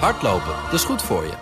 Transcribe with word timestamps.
Hardlopen, 0.00 0.54
dat 0.64 0.72
is 0.72 0.84
goed 0.84 1.02
voor 1.02 1.24
je. 1.24 1.32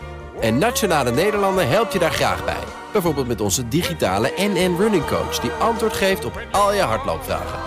En 0.41 0.59
Nationale 0.59 1.11
Nederlanden 1.11 1.69
helpt 1.69 1.93
je 1.93 1.99
daar 1.99 2.13
graag 2.13 2.45
bij. 2.45 2.65
Bijvoorbeeld 2.93 3.27
met 3.27 3.41
onze 3.41 3.69
digitale 3.69 4.33
NN 4.37 4.77
Running 4.79 5.07
Coach... 5.07 5.39
die 5.39 5.51
antwoord 5.51 5.93
geeft 5.93 6.25
op 6.25 6.41
al 6.51 6.75
je 6.75 6.81
hardloopvragen. 6.81 7.59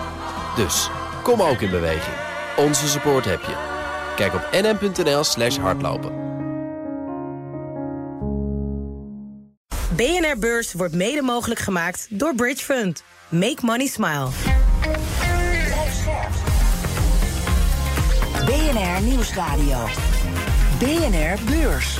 Dus, 0.56 0.90
kom 1.22 1.42
ook 1.42 1.60
in 1.60 1.70
beweging. 1.70 2.16
Onze 2.56 2.88
support 2.88 3.24
heb 3.24 3.40
je. 3.40 3.54
Kijk 4.16 4.34
op 4.34 4.48
nn.nl 4.52 5.24
slash 5.24 5.56
hardlopen. 5.56 6.24
BNR 9.96 10.38
Beurs 10.38 10.72
wordt 10.72 10.94
mede 10.94 11.22
mogelijk 11.22 11.60
gemaakt 11.60 12.06
door 12.10 12.34
Bridge 12.34 12.64
Fund. 12.64 13.02
Make 13.28 13.58
money 13.60 13.86
smile. 13.86 14.28
BNR 18.46 19.02
Nieuwsradio. 19.02 19.86
BNR 20.78 21.38
Beurs. 21.50 21.98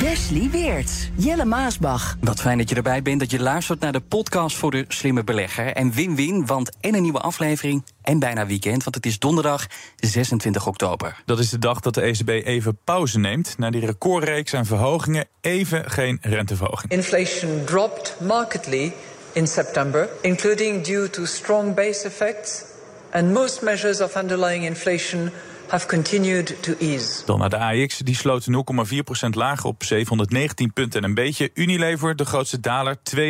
Wesley 0.00 0.48
Weert, 0.50 0.90
Jelle 1.14 1.44
Maasbach. 1.44 2.16
Wat 2.20 2.40
fijn 2.40 2.58
dat 2.58 2.68
je 2.68 2.74
erbij 2.74 3.02
bent, 3.02 3.20
dat 3.20 3.30
je 3.30 3.40
luistert 3.40 3.80
naar 3.80 3.92
de 3.92 4.00
podcast 4.00 4.56
voor 4.56 4.70
de 4.70 4.84
slimme 4.88 5.24
belegger. 5.24 5.72
En 5.72 5.92
win-win, 5.92 6.46
want 6.46 6.70
en 6.80 6.94
een 6.94 7.02
nieuwe 7.02 7.18
aflevering 7.18 7.84
en 8.02 8.18
bijna 8.18 8.46
weekend, 8.46 8.84
want 8.84 8.96
het 8.96 9.06
is 9.06 9.18
donderdag 9.18 9.66
26 9.96 10.66
oktober. 10.66 11.22
Dat 11.24 11.38
is 11.38 11.50
de 11.50 11.58
dag 11.58 11.80
dat 11.80 11.94
de 11.94 12.00
ECB 12.00 12.28
even 12.28 12.78
pauze 12.84 13.18
neemt. 13.18 13.58
Na 13.58 13.70
die 13.70 13.86
recordreeks 13.86 14.54
aan 14.54 14.66
verhogingen 14.66 15.26
even 15.40 15.90
geen 15.90 16.18
renteverhoging. 16.20 16.92
Inflation 16.92 17.64
dropped 17.64 18.16
markedly 18.20 18.92
in 19.32 19.46
September, 19.46 20.08
including 20.20 20.84
due 20.84 21.10
to 21.10 21.24
strong 21.24 21.74
base 21.74 22.06
effects 22.06 22.64
and 23.10 23.32
most 23.32 23.62
measures 23.62 24.00
of 24.00 24.16
underlying 24.16 24.64
inflation 24.64 25.30
have 25.68 25.86
continued 25.86 26.62
to 26.62 26.72
ease. 26.78 27.22
Dan 27.24 27.38
naar 27.38 27.50
de 27.50 27.58
AX, 27.58 27.98
die 27.98 28.14
sloot 28.14 28.46
0,4% 28.50 29.28
lager 29.30 29.66
op 29.66 29.84
719 29.84 30.72
punten 30.72 31.02
en 31.02 31.08
een 31.08 31.14
beetje. 31.14 31.50
Unilever, 31.54 32.16
de 32.16 32.24
grootste 32.24 32.60
daler, 32.60 32.96
2,5% 32.96 33.20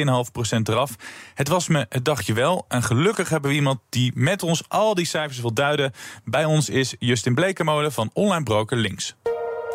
eraf. 0.62 0.96
Het 1.34 1.48
was 1.48 1.68
me 1.68 1.86
het 1.88 2.04
dagje 2.04 2.32
wel. 2.32 2.64
En 2.68 2.82
gelukkig 2.82 3.28
hebben 3.28 3.50
we 3.50 3.56
iemand 3.56 3.80
die 3.88 4.12
met 4.14 4.42
ons 4.42 4.62
al 4.68 4.94
die 4.94 5.06
cijfers 5.06 5.40
wil 5.40 5.52
duiden. 5.52 5.92
Bij 6.24 6.44
ons 6.44 6.68
is 6.68 6.94
Justin 6.98 7.34
Blekemolen 7.34 7.92
van 7.92 8.10
online 8.12 8.42
broker 8.42 8.76
Links. 8.76 9.16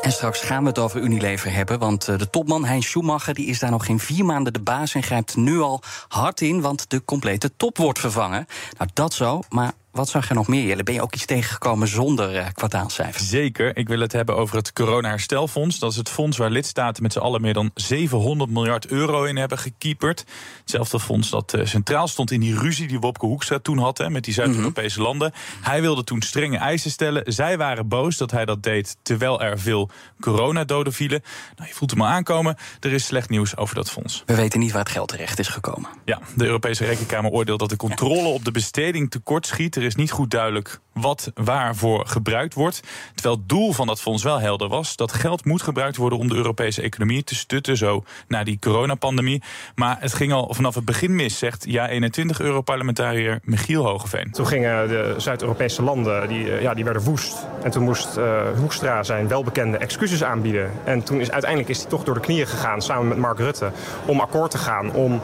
En 0.02 0.12
straks 0.12 0.42
gaan 0.42 0.62
we 0.62 0.70
het 0.70 0.80
over 0.80 1.02
Unilever 1.02 1.54
hebben, 1.54 1.80
want 1.80 2.08
eh, 2.08 2.18
de 2.18 2.30
topman 2.30 2.66
Hein 2.66 2.84
Schumacher 2.84 3.34
die 3.34 3.46
is 3.46 3.60
daar 3.60 3.72
nog 3.72 3.86
geen 3.86 4.00
vier 4.00 4.26
maanden 4.26 4.54
de 4.54 4.62
baas 4.62 4.94
en 4.94 5.04
grijpt 5.04 5.36
nu 5.36 5.60
al 5.60 5.82
hard 6.08 6.42
in, 6.42 6.62
want 6.62 6.90
de 6.90 7.06
complete 7.06 7.56
top 7.58 7.78
wordt 7.78 8.00
vervangen. 8.00 8.46
Nou, 8.78 8.90
dat 8.94 9.14
zo, 9.14 9.42
maar 9.50 9.72
wat 9.94 10.10
zag 10.10 10.28
je 10.28 10.34
nog 10.34 10.48
meer, 10.48 10.66
Jelle? 10.66 10.84
Ben 10.84 10.94
je 10.94 11.02
ook 11.02 11.14
iets 11.14 11.26
tegengekomen 11.26 11.88
zonder 11.88 12.36
uh, 12.36 12.46
kwartaalcijfers? 12.54 13.30
Zeker. 13.30 13.78
Ik 13.78 13.88
wil 13.88 14.00
het 14.00 14.12
hebben 14.12 14.36
over 14.38 14.56
het 14.56 14.74
Corona-herstelfonds. 14.74 15.80
Dat 15.80 15.92
is 15.92 15.98
het 15.98 16.10
fonds 16.10 16.38
waar 16.38 16.50
lidstaten 16.50 17.04
met 17.04 17.14
z'n 17.14 17.20
allen 17.20 17.42
meer 17.42 17.54
dan 17.54 17.72
700 17.74 18.50
miljard 18.50 18.88
euro 18.88 19.24
in 19.24 19.38
hebben 19.38 19.58
gekieperd. 19.58 20.24
Hetzelfde 20.60 21.00
fonds 21.00 21.30
dat 21.30 21.54
uh, 21.56 21.66
centraal 21.66 22.08
stond 22.08 22.32
in 22.32 22.40
die 22.40 22.60
ruzie 22.60 22.88
die 22.88 23.00
Wopke 23.00 23.26
Hoekstra 23.26 23.60
toen 23.60 23.78
had 23.78 23.98
hè, 23.98 24.10
met 24.10 24.24
die 24.24 24.34
Zuid-Europese 24.34 24.98
Mhm. 24.98 25.08
landen. 25.08 25.32
Hij 25.62 25.82
wilde 25.82 26.04
toen 26.04 26.22
strenge 26.22 26.58
eisen 26.58 26.92
stellen. 26.92 27.34
Zij 27.34 27.58
waren 27.58 27.88
boos 27.88 28.18
dat 28.18 28.32
hij 28.32 28.46
dat 28.46 28.64
deed 28.64 28.96
terwijl 29.02 29.42
er 29.42 29.60
veel 29.60 29.90
coronadoden 30.20 30.94
vielen. 30.94 31.22
Nou, 31.56 31.68
je 31.70 31.76
voelt 31.76 31.92
hem 31.92 32.02
al 32.02 32.08
aankomen. 32.08 32.56
Er 32.80 32.92
is 32.94 33.06
slecht 33.06 33.30
nieuws 33.30 33.58
over 33.58 33.76
dat 33.76 33.90
fonds. 33.92 34.24
We 34.26 34.36
weten 34.36 34.60
niet 34.60 34.72
waar 34.72 34.82
het 34.84 34.92
geld 34.92 35.08
terecht 35.08 35.40
is 35.40 35.48
gekomen. 35.48 35.90
Ja, 36.06 36.20
de 36.36 36.46
Europese 36.46 36.86
Rekenkamer 36.86 37.32
oordeelt 37.32 37.60
dat 37.60 37.70
de 37.70 37.76
controle 37.76 38.28
op 38.28 38.46
de 38.46 38.52
besteding 38.52 39.12
tekort 39.12 39.48
schiet. 39.48 39.76
Er 39.84 39.90
is 39.90 39.96
niet 39.96 40.12
goed 40.12 40.32
duidelijk 40.32 40.80
wat 40.94 41.32
waarvoor 41.34 42.08
gebruikt 42.08 42.54
wordt. 42.54 42.82
Terwijl 43.14 43.36
het 43.36 43.50
doel 43.50 43.74
van 43.74 43.88
dat 43.88 44.02
fonds 44.02 44.24
wel 44.24 44.40
helder 44.40 44.68
was. 44.68 44.96
Dat 44.96 45.14
geld 45.14 45.46
moet 45.46 45.62
gebruikt 45.62 45.98
worden 45.98 46.20
om 46.20 46.28
de 46.28 46.36
Europese 46.36 46.82
economie 46.82 47.24
te 47.24 47.36
stutten. 47.36 47.78
Zo 47.78 48.04
na 48.28 48.44
die 48.44 48.58
coronapandemie. 48.60 49.42
Maar 49.76 49.98
het 50.00 50.14
ging 50.14 50.34
al 50.34 50.54
vanaf 50.54 50.76
het 50.76 50.86
begin 50.86 51.16
mis, 51.16 51.38
zegt 51.38 51.68
Ja21-Europarlementariër 51.68 53.40
Michiel 53.44 53.86
Hogeveen. 53.86 54.32
Toen 54.32 54.48
gingen 54.48 54.88
de 54.88 55.16
Zuid-Europese 55.18 55.82
landen, 55.82 56.28
die, 56.28 56.52
eh, 56.52 56.62
ja, 56.62 56.74
die 56.74 56.84
werden 56.84 57.04
woest. 57.04 57.48
En 57.64 57.72
toen 57.72 57.84
moest 57.84 58.18
uh, 58.18 58.42
Hoekstra 58.58 59.04
zijn 59.04 59.28
welbekende 59.28 59.78
excuses 59.78 60.24
aanbieden. 60.24 60.72
En 60.84 61.04
toen 61.04 61.20
is 61.20 61.32
uiteindelijk 61.32 61.70
is 61.70 61.80
hij 61.80 61.90
toch 61.90 62.04
door 62.04 62.14
de 62.14 62.20
knieën 62.20 62.48
gegaan 62.48 62.82
samen 62.82 63.08
met 63.08 63.18
Mark 63.18 63.38
Rutte 63.38 63.72
om 64.06 64.20
akkoord 64.20 64.52
te 64.52 64.58
gaan 64.58 64.94
om 64.94 65.22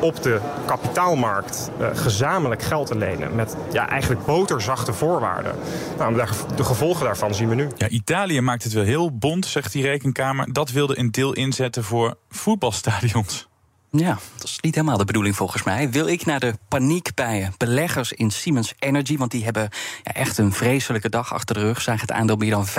op 0.00 0.22
de 0.22 0.40
kapitaalmarkt 0.66 1.70
uh, 1.80 1.86
gezamenlijk 1.92 2.62
geld 2.62 2.86
te 2.86 2.96
lenen. 2.96 3.34
Met 3.34 3.56
ja, 3.72 3.88
eigenlijk 3.88 4.24
boterzachte 4.24 4.92
voorwaarden. 4.92 5.54
Nou, 5.98 6.14
de 6.56 6.64
gevolgen 6.64 7.04
daarvan 7.04 7.34
zien 7.34 7.48
we 7.48 7.54
nu. 7.54 7.68
Ja, 7.76 7.88
Italië 7.88 8.40
maakt 8.40 8.62
het 8.62 8.72
wel 8.72 8.84
heel 8.84 9.16
bond, 9.16 9.46
zegt 9.46 9.72
die 9.72 9.82
rekenkamer. 9.82 10.52
Dat 10.52 10.70
wilde 10.70 10.98
een 10.98 11.10
deel 11.10 11.32
inzetten 11.32 11.84
voor 11.84 12.16
voetbalstadions. 12.28 13.48
Ja, 13.90 14.18
dat 14.36 14.44
is 14.44 14.58
niet 14.60 14.74
helemaal 14.74 14.96
de 14.96 15.04
bedoeling 15.04 15.36
volgens 15.36 15.62
mij. 15.62 15.90
Wil 15.90 16.06
ik 16.06 16.24
naar 16.24 16.40
de 16.40 16.54
paniek 16.68 17.14
bij 17.14 17.50
beleggers 17.56 18.12
in 18.12 18.30
Siemens 18.30 18.74
Energy... 18.78 19.16
want 19.16 19.30
die 19.30 19.44
hebben 19.44 19.68
ja, 20.02 20.12
echt 20.12 20.38
een 20.38 20.52
vreselijke 20.52 21.08
dag 21.08 21.32
achter 21.34 21.54
de 21.54 21.60
rug... 21.60 21.80
zagen 21.80 22.00
het 22.00 22.12
aandeel 22.12 22.36
meer 22.36 22.50
dan 22.50 22.66
35% 22.66 22.70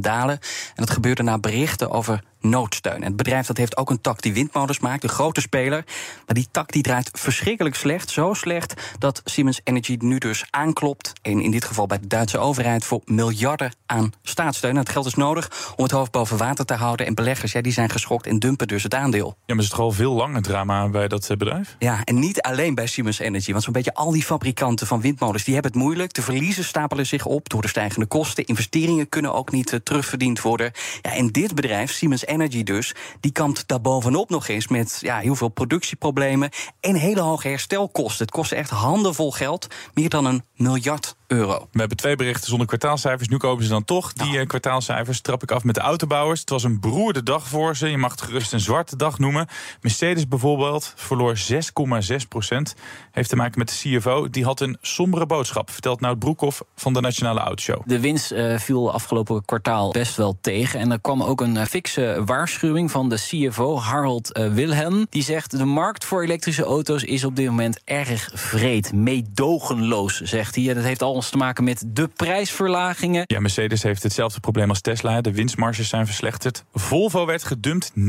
dalen. 0.00 0.38
En 0.74 0.74
dat 0.74 0.90
gebeurde 0.90 1.22
na 1.22 1.38
berichten 1.38 1.90
over 1.90 2.22
noodsteun. 2.48 2.94
En 2.94 3.02
het 3.02 3.16
bedrijf 3.16 3.46
dat 3.46 3.56
heeft 3.56 3.76
ook 3.76 3.90
een 3.90 4.00
tak 4.00 4.22
die 4.22 4.32
windmolens 4.32 4.78
maakt, 4.78 5.02
de 5.02 5.08
grote 5.08 5.40
speler. 5.40 5.84
Maar 6.26 6.34
die 6.34 6.48
tak 6.50 6.72
die 6.72 6.82
draait 6.82 7.10
verschrikkelijk 7.12 7.74
slecht. 7.74 8.10
Zo 8.10 8.34
slecht 8.34 8.94
dat 8.98 9.20
Siemens 9.24 9.60
Energy 9.64 9.96
nu 10.00 10.18
dus 10.18 10.44
aanklopt... 10.50 11.12
en 11.22 11.40
in 11.40 11.50
dit 11.50 11.64
geval 11.64 11.86
bij 11.86 11.98
de 12.00 12.06
Duitse 12.06 12.38
overheid... 12.38 12.84
voor 12.84 13.00
miljarden 13.04 13.72
aan 13.86 14.12
staatssteun. 14.22 14.70
En 14.70 14.76
dat 14.76 14.88
geld 14.88 15.06
is 15.06 15.14
nodig 15.14 15.72
om 15.76 15.82
het 15.82 15.92
hoofd 15.92 16.10
boven 16.10 16.36
water 16.36 16.64
te 16.64 16.74
houden. 16.74 17.06
En 17.06 17.14
beleggers 17.14 17.52
ja, 17.52 17.60
die 17.60 17.72
zijn 17.72 17.90
geschokt 17.90 18.26
en 18.26 18.38
dumpen 18.38 18.68
dus 18.68 18.82
het 18.82 18.94
aandeel. 18.94 19.36
Ja, 19.46 19.54
maar 19.54 19.64
is 19.64 19.70
het 19.70 19.80
al 19.80 19.92
veel 19.92 20.12
langer 20.12 20.42
drama 20.42 20.88
bij 20.88 21.08
dat 21.08 21.26
bedrijf? 21.28 21.76
Ja, 21.78 22.04
en 22.04 22.18
niet 22.18 22.40
alleen 22.40 22.74
bij 22.74 22.86
Siemens 22.86 23.18
Energy. 23.18 23.50
Want 23.52 23.64
zo'n 23.64 23.72
beetje 23.72 23.94
al 23.94 24.10
die 24.10 24.24
fabrikanten 24.24 24.86
van 24.86 25.00
windmolens... 25.00 25.44
die 25.44 25.54
hebben 25.54 25.72
het 25.72 25.80
moeilijk. 25.80 26.12
De 26.12 26.22
verliezen 26.22 26.64
stapelen 26.64 27.06
zich 27.06 27.24
op 27.24 27.48
door 27.48 27.62
de 27.62 27.68
stijgende 27.68 28.06
kosten. 28.06 28.44
Investeringen 28.44 29.08
kunnen 29.08 29.34
ook 29.34 29.52
niet 29.52 29.72
uh, 29.72 29.80
terugverdiend 29.80 30.40
worden. 30.40 30.72
Ja, 31.02 31.14
en 31.14 31.28
dit 31.28 31.54
bedrijf, 31.54 31.92
Siemens 31.92 32.26
Energy 32.26 32.35
dus, 32.64 32.94
die 33.20 33.32
kampt 33.32 33.68
daarbovenop 33.68 34.30
nog 34.30 34.48
eens 34.48 34.68
met 34.68 34.98
ja, 35.00 35.18
heel 35.18 35.34
veel 35.34 35.48
productieproblemen 35.48 36.50
en 36.80 36.94
hele 36.94 37.20
hoge 37.20 37.48
herstelkosten. 37.48 38.24
Het 38.24 38.34
kost 38.34 38.52
echt 38.52 38.70
handenvol 38.70 39.32
geld, 39.32 39.66
meer 39.94 40.08
dan 40.08 40.24
een 40.24 40.44
miljard 40.54 41.15
euro. 41.26 41.68
We 41.72 41.78
hebben 41.78 41.96
twee 41.96 42.16
berichten 42.16 42.48
zonder 42.48 42.66
kwartaalcijfers. 42.66 43.28
Nu 43.28 43.36
komen 43.36 43.64
ze 43.64 43.70
dan 43.70 43.84
toch, 43.84 44.12
die 44.12 44.32
nou. 44.32 44.46
kwartaalcijfers. 44.46 45.20
Trap 45.20 45.42
ik 45.42 45.50
af 45.50 45.64
met 45.64 45.74
de 45.74 45.80
autobouwers. 45.80 46.40
Het 46.40 46.50
was 46.50 46.64
een 46.64 46.80
beroerde 46.80 47.22
dag 47.22 47.48
voor 47.48 47.76
ze. 47.76 47.88
Je 47.88 47.98
mag 47.98 48.10
het 48.10 48.22
gerust 48.22 48.52
een 48.52 48.60
zwarte 48.60 48.96
dag 48.96 49.18
noemen. 49.18 49.46
Mercedes 49.80 50.28
bijvoorbeeld 50.28 50.92
verloor 50.96 51.38
6,6 51.52 52.16
procent. 52.28 52.74
Heeft 53.10 53.28
te 53.28 53.36
maken 53.36 53.58
met 53.58 53.68
de 53.68 53.98
CFO. 53.98 54.30
Die 54.30 54.44
had 54.44 54.60
een 54.60 54.76
sombere 54.80 55.26
boodschap, 55.26 55.70
vertelt 55.70 56.00
Nout 56.00 56.18
Broekhoff 56.18 56.62
van 56.74 56.92
de 56.92 57.00
Nationale 57.00 57.40
Autoshow. 57.40 57.82
De 57.84 58.00
winst 58.00 58.32
uh, 58.32 58.58
viel 58.58 58.92
afgelopen 58.92 59.44
kwartaal 59.44 59.90
best 59.90 60.16
wel 60.16 60.38
tegen. 60.40 60.80
En 60.80 60.92
er 60.92 61.00
kwam 61.00 61.22
ook 61.22 61.40
een 61.40 61.54
uh, 61.54 61.64
fikse 61.64 62.22
waarschuwing 62.24 62.90
van 62.90 63.08
de 63.08 63.16
CFO, 63.16 63.78
Harold 63.78 64.38
uh, 64.38 64.52
Wilhelm. 64.52 65.06
Die 65.10 65.22
zegt, 65.22 65.58
de 65.58 65.64
markt 65.64 66.04
voor 66.04 66.22
elektrische 66.22 66.64
auto's 66.64 67.02
is 67.02 67.24
op 67.24 67.36
dit 67.36 67.46
moment 67.46 67.80
erg 67.84 68.30
vreed. 68.34 68.92
Meedogenloos, 68.92 70.20
zegt 70.20 70.54
hij. 70.54 70.68
En 70.68 70.74
dat 70.74 70.84
heeft 70.84 71.02
te 71.24 71.36
maken 71.36 71.64
met 71.64 71.84
de 71.86 72.08
prijsverlagingen. 72.08 73.22
Ja, 73.26 73.40
Mercedes 73.40 73.82
heeft 73.82 74.02
hetzelfde 74.02 74.40
probleem 74.40 74.68
als 74.68 74.80
Tesla. 74.80 75.20
De 75.20 75.32
winstmarges 75.32 75.88
zijn 75.88 76.06
verslechterd. 76.06 76.64
Volvo 76.74 77.26
werd 77.26 77.44
gedumpt 77.44 77.92
9,5% 77.98 78.02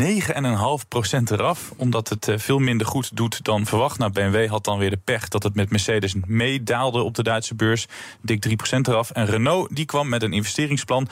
eraf. 1.32 1.74
Omdat 1.78 2.10
het 2.10 2.30
veel 2.36 2.60
minder 2.60 2.88
goed 2.88 3.16
doet 3.16 3.44
dan 3.44 3.66
verwacht. 3.66 3.98
Nou, 3.98 4.12
BMW 4.12 4.50
had 4.50 4.64
dan 4.64 4.78
weer 4.78 4.90
de 4.90 5.00
pech 5.04 5.28
dat 5.28 5.44
het 5.44 5.56
met 5.56 5.70
Mercedes 5.70 6.16
meedaalde 6.26 7.02
op 7.02 7.16
de 7.16 7.24
Duitse 7.24 7.56
beurs. 7.56 7.88
Dik 8.22 8.48
3% 8.48 8.52
eraf. 8.82 9.12
En 9.12 9.26
Renault 9.26 9.76
die 9.76 9.86
kwam 9.86 10.10
met 10.10 10.24
een 10.24 10.34
investeringsplan. 10.34 11.08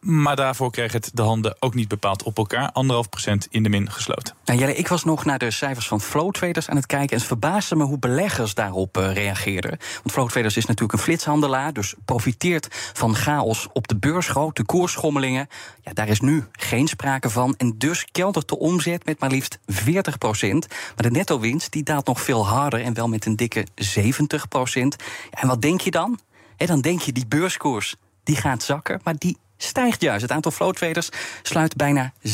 Maar 0.00 0.36
daarvoor 0.36 0.70
kreeg 0.70 0.92
het 0.92 1.10
de 1.14 1.22
handen 1.22 1.56
ook 1.58 1.74
niet 1.74 1.88
bepaald 1.88 2.22
op 2.22 2.36
elkaar. 2.36 2.72
Anderhalf 2.72 3.08
procent 3.08 3.46
in 3.50 3.62
de 3.62 3.68
min 3.68 3.90
gesloten. 3.90 4.34
Nou, 4.44 4.58
Jelle, 4.58 4.74
ik 4.74 4.88
was 4.88 5.04
nog 5.04 5.24
naar 5.24 5.38
de 5.38 5.50
cijfers 5.50 5.88
van 5.88 6.00
Flow 6.00 6.30
Traders 6.30 6.68
aan 6.68 6.76
het 6.76 6.86
kijken. 6.86 7.10
En 7.10 7.16
het 7.16 7.26
verbaasde 7.26 7.76
me 7.76 7.84
hoe 7.84 7.98
beleggers 7.98 8.54
daarop 8.54 8.98
uh, 8.98 9.12
reageerden. 9.12 9.70
Want 9.70 10.12
Flow 10.12 10.28
Traders 10.28 10.56
is 10.56 10.66
natuurlijk 10.66 10.98
een 10.98 11.04
flitshandelaar. 11.04 11.72
Dus 11.72 11.94
profiteert 12.04 12.68
van 12.92 13.14
chaos 13.14 13.68
op 13.72 13.88
de 13.88 13.96
beurs. 13.96 14.28
Grote 14.28 14.64
koersschommelingen. 14.64 15.48
Ja, 15.82 15.92
daar 15.92 16.08
is 16.08 16.20
nu 16.20 16.44
geen 16.52 16.88
sprake 16.88 17.30
van. 17.30 17.54
En 17.56 17.74
dus 17.78 18.06
keldert 18.12 18.48
de 18.48 18.58
omzet 18.58 19.04
met 19.04 19.20
maar 19.20 19.30
liefst 19.30 19.58
40 19.66 20.18
procent. 20.18 20.66
Maar 20.68 21.10
de 21.10 21.10
netto-winst 21.10 21.72
die 21.72 21.82
daalt 21.82 22.06
nog 22.06 22.20
veel 22.20 22.46
harder. 22.46 22.82
En 22.82 22.94
wel 22.94 23.08
met 23.08 23.26
een 23.26 23.36
dikke 23.36 23.66
70 23.74 24.48
procent. 24.48 24.96
En 25.30 25.48
wat 25.48 25.62
denk 25.62 25.80
je 25.80 25.90
dan? 25.90 26.18
Dan 26.56 26.80
denk 26.80 27.00
je 27.00 27.12
die 27.12 27.26
beurskoers 27.26 27.96
die 28.22 28.36
gaat 28.36 28.62
zakken. 28.62 29.00
Maar 29.04 29.14
die 29.18 29.36
stijgt 29.58 30.00
juist. 30.00 30.22
Het 30.22 30.32
aantal 30.32 30.52
flow 30.52 30.72
traders 30.72 31.08
sluit 31.42 31.76
bijna 31.76 32.12
7% 32.28 32.32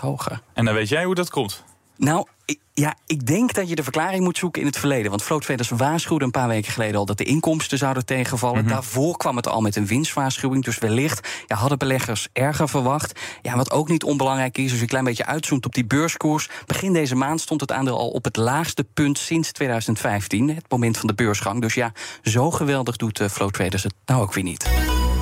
hoger. 0.00 0.40
En 0.52 0.64
dan 0.64 0.74
weet 0.74 0.88
jij 0.88 1.04
hoe 1.04 1.14
dat 1.14 1.30
komt? 1.30 1.64
Nou, 1.96 2.26
Ja, 2.74 2.94
ik 3.06 3.26
denk 3.26 3.54
dat 3.54 3.68
je 3.68 3.74
de 3.74 3.82
verklaring 3.82 4.24
moet 4.24 4.38
zoeken 4.38 4.60
in 4.60 4.66
het 4.66 4.78
verleden. 4.78 5.10
Want 5.10 5.22
Float 5.22 5.42
Traders 5.42 5.68
waarschuwde 5.68 6.24
een 6.24 6.30
paar 6.30 6.48
weken 6.48 6.72
geleden 6.72 6.96
al 6.96 7.06
dat 7.06 7.18
de 7.18 7.24
inkomsten 7.24 7.78
zouden 7.78 8.04
tegenvallen. 8.04 8.60
Mhm. 8.60 8.68
Daarvoor 8.68 9.16
kwam 9.16 9.36
het 9.36 9.48
al 9.48 9.60
met 9.60 9.76
een 9.76 9.86
winstwaarschuwing. 9.86 10.64
Dus 10.64 10.78
wellicht 10.78 11.28
ja, 11.46 11.56
hadden 11.56 11.78
beleggers 11.78 12.28
erger 12.32 12.68
verwacht. 12.68 13.20
Ja, 13.42 13.56
wat 13.56 13.70
ook 13.70 13.88
niet 13.88 14.04
onbelangrijk 14.04 14.58
is, 14.58 14.64
als 14.64 14.74
je 14.74 14.80
een 14.80 14.86
klein 14.86 15.04
beetje 15.04 15.26
uitzoomt 15.26 15.66
op 15.66 15.74
die 15.74 15.84
beurskoers. 15.84 16.48
Begin 16.66 16.92
deze 16.92 17.14
maand 17.14 17.40
stond 17.40 17.60
het 17.60 17.72
aandeel 17.72 17.98
al 17.98 18.08
op 18.08 18.24
het 18.24 18.36
laagste 18.36 18.84
punt 18.94 19.18
sinds 19.18 19.52
2015. 19.52 20.54
Het 20.54 20.70
moment 20.70 20.98
van 20.98 21.06
de 21.06 21.14
beursgang. 21.14 21.60
Dus 21.60 21.74
ja, 21.74 21.92
zo 22.22 22.50
geweldig 22.50 22.96
doet 22.96 23.20
uh, 23.20 23.28
Float 23.28 23.52
Traders 23.52 23.82
het 23.82 23.94
nou 24.06 24.22
ook 24.22 24.34
weer 24.34 24.44
niet. 24.44 24.64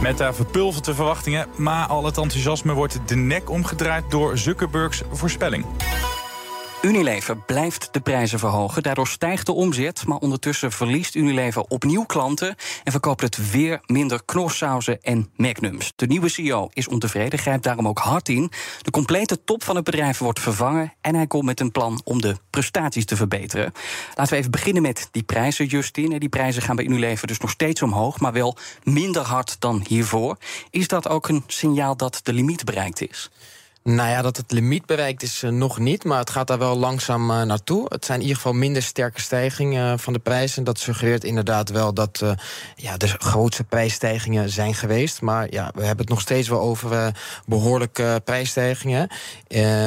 Meta 0.04 0.34
verpulvert 0.34 0.84
de 0.84 0.94
verwachtingen, 0.94 1.48
maar 1.56 1.86
al 1.86 2.04
het 2.04 2.18
enthousiasme 2.18 2.72
wordt 2.72 2.98
de 3.06 3.16
nek 3.16 3.50
omgedraaid 3.50 4.10
door 4.10 4.38
Zuckerbergs 4.38 5.02
voorspelling. 5.10 5.64
Unilever 6.84 7.36
blijft 7.36 7.88
de 7.92 8.00
prijzen 8.00 8.38
verhogen. 8.38 8.82
Daardoor 8.82 9.08
stijgt 9.08 9.46
de 9.46 9.52
omzet. 9.52 10.06
Maar 10.06 10.18
ondertussen 10.18 10.72
verliest 10.72 11.14
Unilever 11.14 11.62
opnieuw 11.62 12.04
klanten. 12.04 12.56
En 12.84 12.92
verkoopt 12.92 13.20
het 13.20 13.50
weer 13.50 13.80
minder 13.86 14.24
knorsauzen 14.24 15.02
en 15.02 15.30
magnums. 15.36 15.92
De 15.96 16.06
nieuwe 16.06 16.28
CEO 16.28 16.68
is 16.72 16.88
ontevreden, 16.88 17.38
grijpt 17.38 17.64
daarom 17.64 17.88
ook 17.88 17.98
hard 17.98 18.28
in. 18.28 18.50
De 18.82 18.90
complete 18.90 19.44
top 19.44 19.64
van 19.64 19.76
het 19.76 19.84
bedrijf 19.84 20.18
wordt 20.18 20.40
vervangen. 20.40 20.92
En 21.00 21.14
hij 21.14 21.26
komt 21.26 21.44
met 21.44 21.60
een 21.60 21.72
plan 21.72 22.00
om 22.04 22.20
de 22.20 22.36
prestaties 22.50 23.04
te 23.04 23.16
verbeteren. 23.16 23.72
Laten 24.14 24.32
we 24.32 24.38
even 24.38 24.50
beginnen 24.50 24.82
met 24.82 25.08
die 25.10 25.22
prijzen, 25.22 25.66
Justin. 25.66 26.18
Die 26.18 26.28
prijzen 26.28 26.62
gaan 26.62 26.76
bij 26.76 26.84
Unilever 26.84 27.26
dus 27.26 27.38
nog 27.38 27.50
steeds 27.50 27.82
omhoog. 27.82 28.20
Maar 28.20 28.32
wel 28.32 28.56
minder 28.82 29.22
hard 29.22 29.56
dan 29.60 29.84
hiervoor. 29.88 30.36
Is 30.70 30.88
dat 30.88 31.08
ook 31.08 31.28
een 31.28 31.44
signaal 31.46 31.96
dat 31.96 32.20
de 32.22 32.32
limiet 32.32 32.64
bereikt 32.64 33.08
is? 33.08 33.30
Nou 33.84 34.08
ja, 34.08 34.22
dat 34.22 34.36
het 34.36 34.52
limiet 34.52 34.86
bereikt 34.86 35.22
is 35.22 35.42
uh, 35.42 35.50
nog 35.50 35.78
niet, 35.78 36.04
maar 36.04 36.18
het 36.18 36.30
gaat 36.30 36.46
daar 36.46 36.58
wel 36.58 36.76
langzaam 36.76 37.30
uh, 37.30 37.42
naartoe. 37.42 37.86
Het 37.88 38.04
zijn 38.04 38.18
in 38.18 38.24
ieder 38.26 38.42
geval 38.42 38.58
minder 38.58 38.82
sterke 38.82 39.20
stijgingen 39.20 39.92
uh, 39.92 39.98
van 39.98 40.12
de 40.12 40.18
prijzen. 40.18 40.64
Dat 40.64 40.78
suggereert 40.78 41.24
inderdaad 41.24 41.70
wel 41.70 41.94
dat 41.94 42.22
ja, 42.76 42.96
de 42.96 43.08
grootste 43.08 43.64
prijsstijgingen 43.64 44.50
zijn 44.50 44.74
geweest. 44.74 45.20
Maar 45.20 45.46
ja, 45.50 45.70
we 45.74 45.80
hebben 45.80 46.04
het 46.04 46.08
nog 46.08 46.20
steeds 46.20 46.48
wel 46.48 46.60
over 46.60 47.16
behoorlijke 47.46 48.20
prijsstijgingen. 48.24 49.08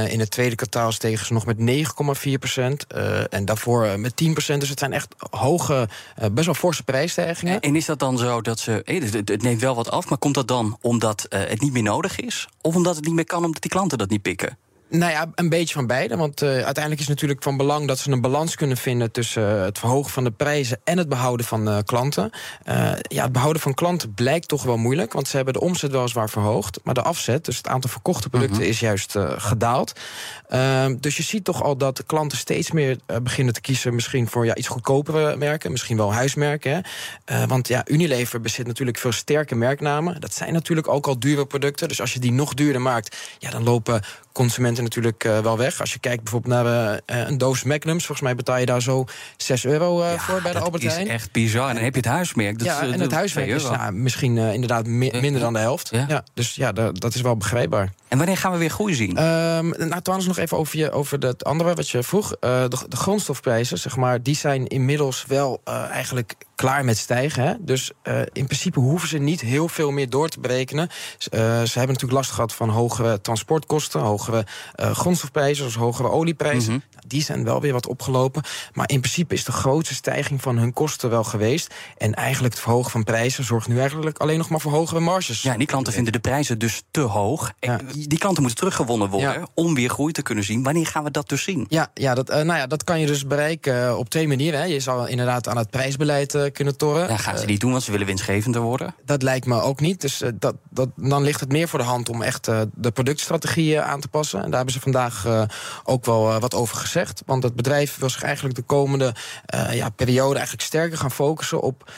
in 0.10 0.20
het 0.20 0.32
tweede 0.32 0.56
kwartaal 0.56 0.92
stegen 0.92 1.26
ze 1.26 1.34
nog 1.34 1.46
met 1.46 1.58
9,4 1.58 2.32
procent. 2.40 2.88
en 3.30 3.46
daarvoor 3.46 4.00
met 4.00 4.16
10 4.16 4.32
procent. 4.32 4.60
Dus 4.60 4.70
het 4.70 4.80
zijn 4.80 4.94
echt 4.94 5.16
hoge, 5.30 5.90
best 6.32 6.46
wel 6.46 6.56
forse 6.56 6.84
prijsstijgingen. 6.84 7.60
En 7.60 7.76
is 7.76 7.86
dat 7.86 8.00
dan 8.00 8.18
zo 8.18 8.42
dat 8.42 8.60
ze. 8.60 8.82
Het 9.26 9.42
neemt 9.42 9.62
wel 9.62 9.76
wat 9.76 9.92
af, 9.92 10.10
maar 10.10 10.18
komt 10.18 10.36
dat 10.36 10.48
dan 10.48 10.78
omdat 10.82 11.26
het 11.30 11.62
niet 11.62 11.74
meer 11.74 11.84
nodig 11.84 12.20
is? 12.20 12.48
Of 12.62 12.76
omdat 12.76 12.96
het 12.96 13.06
niet 13.06 13.14
meer 13.14 13.26
kan 13.26 13.46
omdat 13.46 13.62
die 13.62 13.72
dat 13.96 14.10
niet 14.10 14.22
pikken? 14.22 14.58
Nou 14.90 15.12
ja, 15.12 15.32
een 15.36 15.50
beetje 15.50 15.74
van 15.74 15.88
beide. 15.88 16.18
Want 16.18 16.42
uh, 16.42 16.50
uiteindelijk 16.50 16.94
is 16.94 17.00
het 17.00 17.10
natuurlijk 17.10 17.44
van 17.44 17.58
belang 17.58 17.88
dat 17.88 18.00
ze 18.00 18.12
een 18.12 18.22
balans 18.22 18.56
kunnen 18.56 18.78
vinden 18.78 19.12
tussen 19.12 19.56
uh, 19.56 19.62
het 19.62 19.80
verhogen 19.80 20.12
van 20.12 20.24
de 20.24 20.32
prijzen 20.32 20.80
en 20.84 20.98
het 20.98 21.10
behouden 21.10 21.46
van 21.46 21.68
uh, 21.68 21.78
klanten. 21.86 22.30
ja, 23.02 23.24
het 23.24 23.32
behouden 23.32 23.62
van 23.62 23.74
klanten 23.74 24.14
blijkt 24.14 24.48
toch 24.48 24.64
wel 24.64 24.78
moeilijk, 24.78 25.14
want 25.14 25.28
ze 25.28 25.36
hebben 25.36 25.54
de 25.54 25.60
omzet 25.60 25.92
weliswaar 25.92 26.30
verhoogd, 26.30 26.80
maar 26.84 26.94
de 26.94 27.02
afzet, 27.02 27.46
dus 27.46 27.58
het 27.58 27.68
aantal 27.68 27.90
verkochte 27.90 28.30
producten, 28.30 28.68
is 28.68 28.80
juist 28.80 29.16
gedaald. 29.38 29.94
Ehm, 30.48 30.96
dus 31.00 31.18
je 31.18 31.24
ziet 31.24 31.44
toch 31.44 31.64
al 31.64 31.78
dat 31.78 31.98
de 31.98 32.04
klanten 32.04 32.38
steeds 32.38 32.72
meer 32.72 32.98
beginnen 33.24 33.54
te 33.54 33.62
kiezen, 33.62 33.96
misschien 33.96 34.28
voor 34.28 34.46
ja, 34.46 34.56
iets 34.56 34.68
goedkopere 34.68 35.36
merken, 35.36 35.72
misschien 35.72 35.98
wel 35.98 36.14
huismerken. 36.14 36.84
Hè. 37.26 37.48
want 37.48 37.68
ja, 37.68 37.86
Unilever 37.88 38.42
bezit 38.42 38.68
natuurlijk 38.68 38.98
veel 38.98 39.12
sterke 39.12 39.56
merknamen. 39.56 40.22
Dat 40.22 40.34
zijn 40.34 40.54
natuurlijk 40.54 40.88
ook 40.88 41.08
al 41.08 41.20
dure 41.20 41.46
producten. 41.46 41.88
Dus 41.88 42.02
als 42.02 42.14
je 42.14 42.20
die 42.20 42.32
nog 42.32 42.54
duurder 42.54 42.82
maakt, 42.82 43.18
ja, 43.40 43.50
dan 43.50 43.64
lopen 43.64 44.02
consumenten 44.38 44.84
natuurlijk 44.84 45.24
uh, 45.24 45.40
wel 45.40 45.58
weg. 45.58 45.80
Als 45.80 45.94
je 45.94 46.00
kijkt 46.00 46.24
bijvoorbeeld 46.24 46.54
naar 46.54 46.66
uh, 46.66 47.28
een 47.28 47.38
doos 47.38 47.64
Magnums, 47.64 48.06
volgens 48.06 48.22
mij 48.22 48.36
betaal 48.36 48.58
je 48.58 48.66
daar 48.66 48.82
zo 48.82 49.06
6 49.38 49.66
euro 49.66 50.02
uh, 50.02 50.12
ja, 50.12 50.18
voor 50.18 50.42
bij 50.42 50.52
de 50.52 50.60
Albert 50.60 50.84
Heijn. 50.84 50.98
Dat 50.98 51.08
is 51.08 51.14
echt 51.14 51.32
bizar. 51.32 51.68
En 51.68 51.76
dan 51.76 51.84
heb 51.84 51.94
je 51.94 52.00
het 52.00 52.10
huismerk. 52.10 52.58
Dat 52.58 52.68
ja, 52.68 52.82
is, 52.82 52.92
en 52.92 53.00
het 53.00 53.12
huismerk 53.12 53.48
is 53.48 53.64
nou, 53.64 53.92
misschien 53.92 54.38
inderdaad 54.38 54.86
mi 54.86 55.12
minder 55.22 55.42
dan 55.42 55.54
de 55.54 55.60
helft. 55.60 55.90
Ja. 55.92 56.06
ja 56.08 56.24
dus 56.34 56.56
ja, 56.56 56.72
dat 56.72 57.16
is 57.16 57.22
wel 57.22 57.38
begrijpbaar. 57.38 57.94
En 58.08 58.18
wanneer 58.18 58.38
gaan 58.38 58.52
we 58.52 58.58
weer 58.58 58.70
groei 58.70 58.94
zien? 58.94 59.10
Um, 59.10 59.74
nou, 59.78 60.02
trouwens 60.02 60.28
nog 60.28 60.38
even 60.38 60.58
over, 60.58 60.78
je, 60.78 60.92
over 60.92 61.20
het 61.20 61.44
andere 61.44 61.74
wat 61.74 61.90
je 61.90 62.04
vroeg. 62.04 62.30
de, 62.40 62.86
de 62.90 62.96
grondstofprijzen, 62.96 63.78
zeg 63.78 63.96
maar, 63.96 64.24
die 64.24 64.36
zijn 64.36 64.68
inmiddels 64.68 65.26
wel 65.28 65.62
eigenlijk 65.92 66.36
klaar 66.58 66.86
met 66.86 66.98
stijgen. 66.98 67.44
Hè? 67.44 67.54
Dus 67.60 67.92
uh, 68.04 68.20
in 68.34 68.46
principe 68.46 68.80
hoeven 68.80 69.08
ze 69.08 69.18
niet 69.18 69.42
heel 69.42 69.68
veel 69.68 69.92
meer 69.92 70.10
door 70.10 70.30
te 70.30 70.40
berekenen. 70.40 70.88
Uh, 70.88 71.30
ze 71.40 71.78
hebben 71.78 71.88
natuurlijk 71.88 72.12
last 72.12 72.32
gehad 72.32 72.54
van 72.54 72.70
hogere 72.70 73.22
transportkosten, 73.22 74.02
hogere 74.02 74.46
uh, 74.76 74.92
grondstofprijzen, 74.92 75.56
zoals 75.58 75.76
hogere 75.76 76.10
olieprijzen. 76.10 76.74
Mm 76.74 76.82
-hmm. 76.90 77.00
Die 77.08 77.22
zijn 77.22 77.44
wel 77.44 77.62
weer 77.62 77.74
wat 77.74 77.88
opgelopen. 77.88 78.44
Maar 78.74 78.90
in 78.90 79.00
principe 79.00 79.34
is 79.34 79.44
de 79.44 79.52
grootste 79.52 79.94
stijging 79.94 80.42
van 80.42 80.58
hun 80.58 80.74
kosten 80.74 81.10
wel 81.10 81.24
geweest. 81.24 81.74
En 81.98 82.14
eigenlijk 82.14 82.54
het 82.54 82.64
verhogen 82.64 82.92
van 82.92 83.04
prijzen 83.04 83.44
zorgt 83.44 83.68
nu 83.68 83.80
eigenlijk 83.80 84.18
alleen 84.18 84.38
nog 84.38 84.50
maar 84.50 84.60
voor 84.60 84.72
hogere 84.72 85.00
marges. 85.00 85.42
Ja, 85.42 85.58
die 85.58 85.68
klanten 85.68 85.94
vinden 85.94 86.14
de 86.14 86.20
prijzen 86.20 86.60
dus 86.60 86.82
te 86.92 87.02
hoog. 87.02 87.54
Ja. 87.60 87.80
Die 87.94 88.18
klanten 88.18 88.42
moeten 88.42 88.60
teruggewonnen 88.60 89.10
worden 89.10 89.34
ja. 89.34 89.48
om 89.54 89.76
weer 89.76 89.90
groei 89.90 90.12
te 90.12 90.22
kunnen 90.22 90.44
zien. 90.44 90.64
Wanneer 90.64 90.88
gaan 90.88 91.04
we 91.04 91.12
dat 91.12 91.30
dus 91.30 91.44
zien? 91.44 91.66
Ja, 91.70 91.92
ja, 91.94 92.14
dat, 92.14 92.28
nou 92.28 92.46
ja 92.46 92.68
dat 92.68 92.84
kan 92.84 93.00
je 93.00 93.08
dus 93.08 93.28
bereiken 93.28 93.98
op 93.98 94.10
twee 94.10 94.28
manieren. 94.28 94.60
Hè. 94.60 94.66
Je 94.66 94.80
zal 94.80 95.08
inderdaad 95.08 95.48
aan 95.48 95.58
het 95.58 95.70
prijsbeleid 95.70 96.47
kunnen 96.52 96.78
torren. 96.78 97.08
Ja, 97.08 97.18
gaan 97.18 97.38
ze 97.38 97.46
niet 97.46 97.60
doen, 97.60 97.72
want 97.72 97.84
ze 97.84 97.92
willen 97.92 98.06
winstgevender 98.06 98.62
worden? 98.62 98.96
Dat 99.06 99.22
lijkt 99.22 99.46
me 99.46 99.62
ook 99.62 99.80
niet. 99.80 100.02
Dus 100.02 100.22
uh, 100.22 100.30
dat, 100.34 100.56
dat, 100.70 100.90
dan 100.96 101.24
ligt 101.24 101.40
het 101.40 101.52
meer 101.52 101.68
voor 101.68 101.80
de 101.80 101.86
hand 101.86 102.10
om 102.10 102.22
echt 102.22 102.46
de 102.74 102.92
productstrategie 102.94 103.82
aan 103.82 104.00
te 104.00 104.08
passen. 104.08 104.40
En 104.40 104.46
daar 104.46 104.56
hebben 104.56 104.74
ze 104.74 104.80
vandaag 104.80 105.28
ook 105.84 106.06
wel 106.06 106.40
wat 106.40 106.54
over 106.54 106.78
gezegd. 106.78 107.22
Want 107.26 107.44
het 107.44 107.56
bedrijf 107.56 107.98
wil 107.98 108.10
zich 108.10 108.24
eigenlijk 108.24 108.56
de 108.56 108.62
komende 108.62 109.16
ja, 109.72 109.90
periode 109.90 110.36
eigenlijk 110.36 110.68
sterker 110.68 110.98
gaan 110.98 111.12
focussen 111.12 111.62
op 111.62 111.92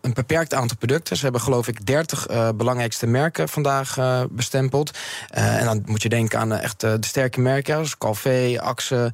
een 0.00 0.14
beperkt 0.14 0.54
aantal 0.54 0.76
producten. 0.76 1.16
Ze 1.16 1.22
hebben 1.22 1.40
geloof 1.40 1.68
ik 1.68 1.86
30 1.86 2.26
belangrijkste 2.56 3.06
merken 3.06 3.48
vandaag 3.48 3.96
bestempeld. 4.30 4.98
en 5.28 5.64
dan 5.64 5.82
moet 5.86 6.02
je 6.02 6.08
denken 6.08 6.38
aan 6.38 6.52
echt 6.52 6.80
de 6.80 6.98
sterke 7.00 7.40
merken, 7.40 7.74
zoals 7.74 7.98
Calvé, 7.98 8.60
Axe, 8.60 9.12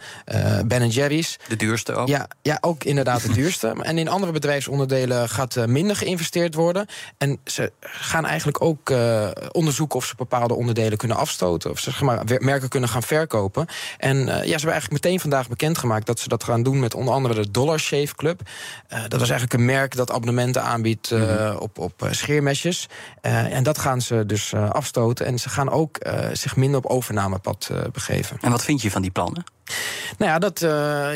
Ben 0.67 0.89
Jerry's. 0.89 1.39
De 1.49 1.57
duurste 1.57 1.95
ook? 1.95 2.09
Ja, 2.09 2.29
ja, 2.43 2.59
ook 2.61 2.85
inderdaad 2.85 3.23
de 3.23 3.33
duurste. 3.33 3.75
en 3.83 3.99
in 3.99 4.09
andere 4.09 4.33
bedrijfsonderdelen 4.65 5.29
gaat 5.29 5.57
uh, 5.57 5.65
minder 5.65 5.97
geïnvesteerd 5.97 6.55
worden. 6.55 6.87
En 7.19 7.39
ze 7.45 7.73
gaan 7.81 8.27
eigenlijk 8.27 8.63
ook 8.63 8.91
uh, 8.91 9.29
onderzoeken 9.53 9.97
of 9.97 10.05
ze 10.05 10.15
bepaalde 10.17 10.55
onderdelen 10.55 10.99
kunnen 10.99 11.17
afstoten. 11.17 11.71
Of 11.71 11.79
ze 11.79 11.91
zeg 11.91 12.01
maar, 12.01 12.23
merken 12.39 12.69
kunnen 12.69 12.89
gaan 12.89 13.03
verkopen. 13.03 13.67
En 13.99 14.17
uh, 14.17 14.27
ja, 14.27 14.35
ze 14.35 14.51
hebben 14.51 14.71
eigenlijk 14.71 15.03
meteen 15.03 15.21
vandaag 15.21 15.49
bekendgemaakt 15.49 16.07
dat 16.07 16.21
ze 16.21 16.29
dat 16.29 16.45
gaan 16.45 16.63
doen 16.63 16.79
met 16.79 16.95
onder 16.95 17.15
andere 17.15 17.35
de 17.35 17.51
Dollar 17.51 17.79
Shave 17.79 18.15
Club. 18.15 18.41
dat 18.89 19.21
was 19.21 19.31
eigenlijk 19.31 19.53
een 19.53 19.65
merk 19.65 19.97
dat 19.97 20.11
abonnementen 20.11 20.63
aanbiedt 20.63 21.11
mm 21.11 21.19
-hmm. 21.19 21.57
op, 21.57 21.79
op 21.79 22.09
scheermesjes. 22.11 22.89
en 23.21 23.63
dat 23.63 23.79
gaan 23.79 24.01
ze 24.01 24.27
dus 24.27 24.55
afstoten. 24.55 25.27
En 25.27 25.39
ze 25.39 25.49
gaan 25.49 25.71
ook 25.71 25.99
zich 26.33 26.57
minder 26.57 26.79
op 26.79 26.87
overnamepad 26.87 27.71
begeven. 27.93 28.37
En 28.41 28.51
wat 28.51 28.65
vind 28.65 28.83
je 28.83 28.91
van 28.91 29.03
die 29.03 29.11
plannen? 29.11 29.45
Nou 30.19 30.31
ja, 30.31 30.39
dat, 30.39 30.61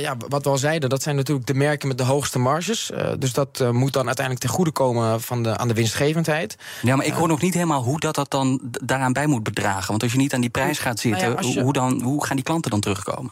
ja, 0.01 0.17
wat 0.29 0.45
we 0.45 0.51
al 0.51 0.59
zeiden, 0.59 0.89
dat 0.89 1.03
zijn 1.03 1.17
natuurlijk 1.17 1.47
de 1.47 1.55
merken 1.55 1.89
met 1.89 1.99
de 1.99 2.05
hoogste 2.05 2.39
marges. 2.39 2.91
Dus 3.19 3.33
dat 3.39 3.61
uh, 3.61 3.71
moet 3.71 3.93
dan 3.93 4.07
uiteindelijk 4.07 4.47
ten 4.47 4.55
goede 4.55 4.71
komen 4.71 5.21
van 5.21 5.43
de, 5.43 5.57
aan 5.57 5.69
de 5.69 5.75
winstgevendheid. 5.75 6.57
Ja, 6.83 6.97
maar 6.97 7.07
ik 7.07 7.13
hoor 7.13 7.29
nog 7.29 7.41
niet 7.41 7.55
helemaal 7.55 7.83
hoe 7.83 8.01
dat, 8.01 8.15
dat 8.15 8.31
dan 8.31 8.61
daaraan 8.63 9.13
bij 9.13 9.27
moet 9.27 9.43
bedragen. 9.43 9.89
Want 9.89 10.03
als 10.03 10.13
je 10.13 10.19
niet 10.19 10.35
aan 10.35 10.41
die 10.41 10.51
prijs 10.51 10.79
gaat 10.79 11.01
zitten, 11.01 11.31
nou 11.33 11.47
ja, 11.47 11.53
je... 11.53 11.63
hoe, 11.63 11.73
dan, 11.73 12.03
hoe 12.03 12.25
gaan 12.25 12.37
die 12.37 12.45
klanten 12.45 12.71
dan 12.71 12.81
terugkomen? 12.81 13.31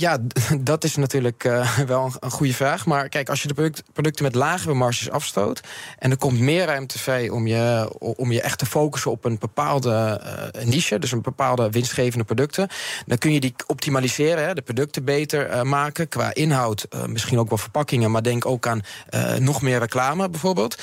Ja, 0.00 0.18
dat 0.60 0.84
is 0.84 0.96
natuurlijk 0.96 1.44
uh, 1.44 1.78
wel 1.86 2.04
een, 2.04 2.12
een, 2.20 2.30
goede 2.30 2.54
vraag. 2.54 2.86
Maar 2.86 3.08
kijk, 3.08 3.28
als 3.28 3.42
je 3.42 3.48
de 3.48 3.54
product, 3.54 3.82
producten 3.92 4.24
met 4.24 4.34
lagere 4.34 4.74
marges 4.74 5.10
afstoot... 5.10 5.60
en 5.98 6.10
er 6.10 6.16
komt 6.16 6.38
meer 6.38 6.66
ruimte 6.66 6.98
vrij 6.98 7.28
om 7.28 7.46
je, 7.46 7.94
om 7.98 8.32
je 8.32 8.40
echt 8.40 8.58
te 8.58 8.66
focussen 8.66 9.10
op 9.10 9.24
een 9.24 9.38
bepaalde 9.38 10.20
uh, 10.56 10.64
niche... 10.64 10.98
dus 10.98 11.12
een 11.12 11.22
bepaalde 11.22 11.70
winstgevende 11.70 12.24
producten... 12.24 12.68
dan 13.06 13.18
kun 13.18 13.32
je 13.32 13.40
die 13.40 13.54
optimaliseren, 13.66 14.46
hè, 14.46 14.54
de 14.54 14.62
producten 14.62 15.04
beter 15.04 15.50
uh, 15.50 15.62
maken... 15.62 16.08
qua 16.08 16.34
inhoud, 16.34 16.86
misschien 17.06 17.38
ook 17.38 17.48
wel 17.48 17.58
verpakkingen... 17.58 18.10
maar 18.10 18.22
denk 18.22 18.46
ook 18.46 18.66
aan 18.66 18.82
nog 19.38 19.62
meer 19.62 19.78
reclame 19.78 20.28
bijvoorbeeld. 20.28 20.82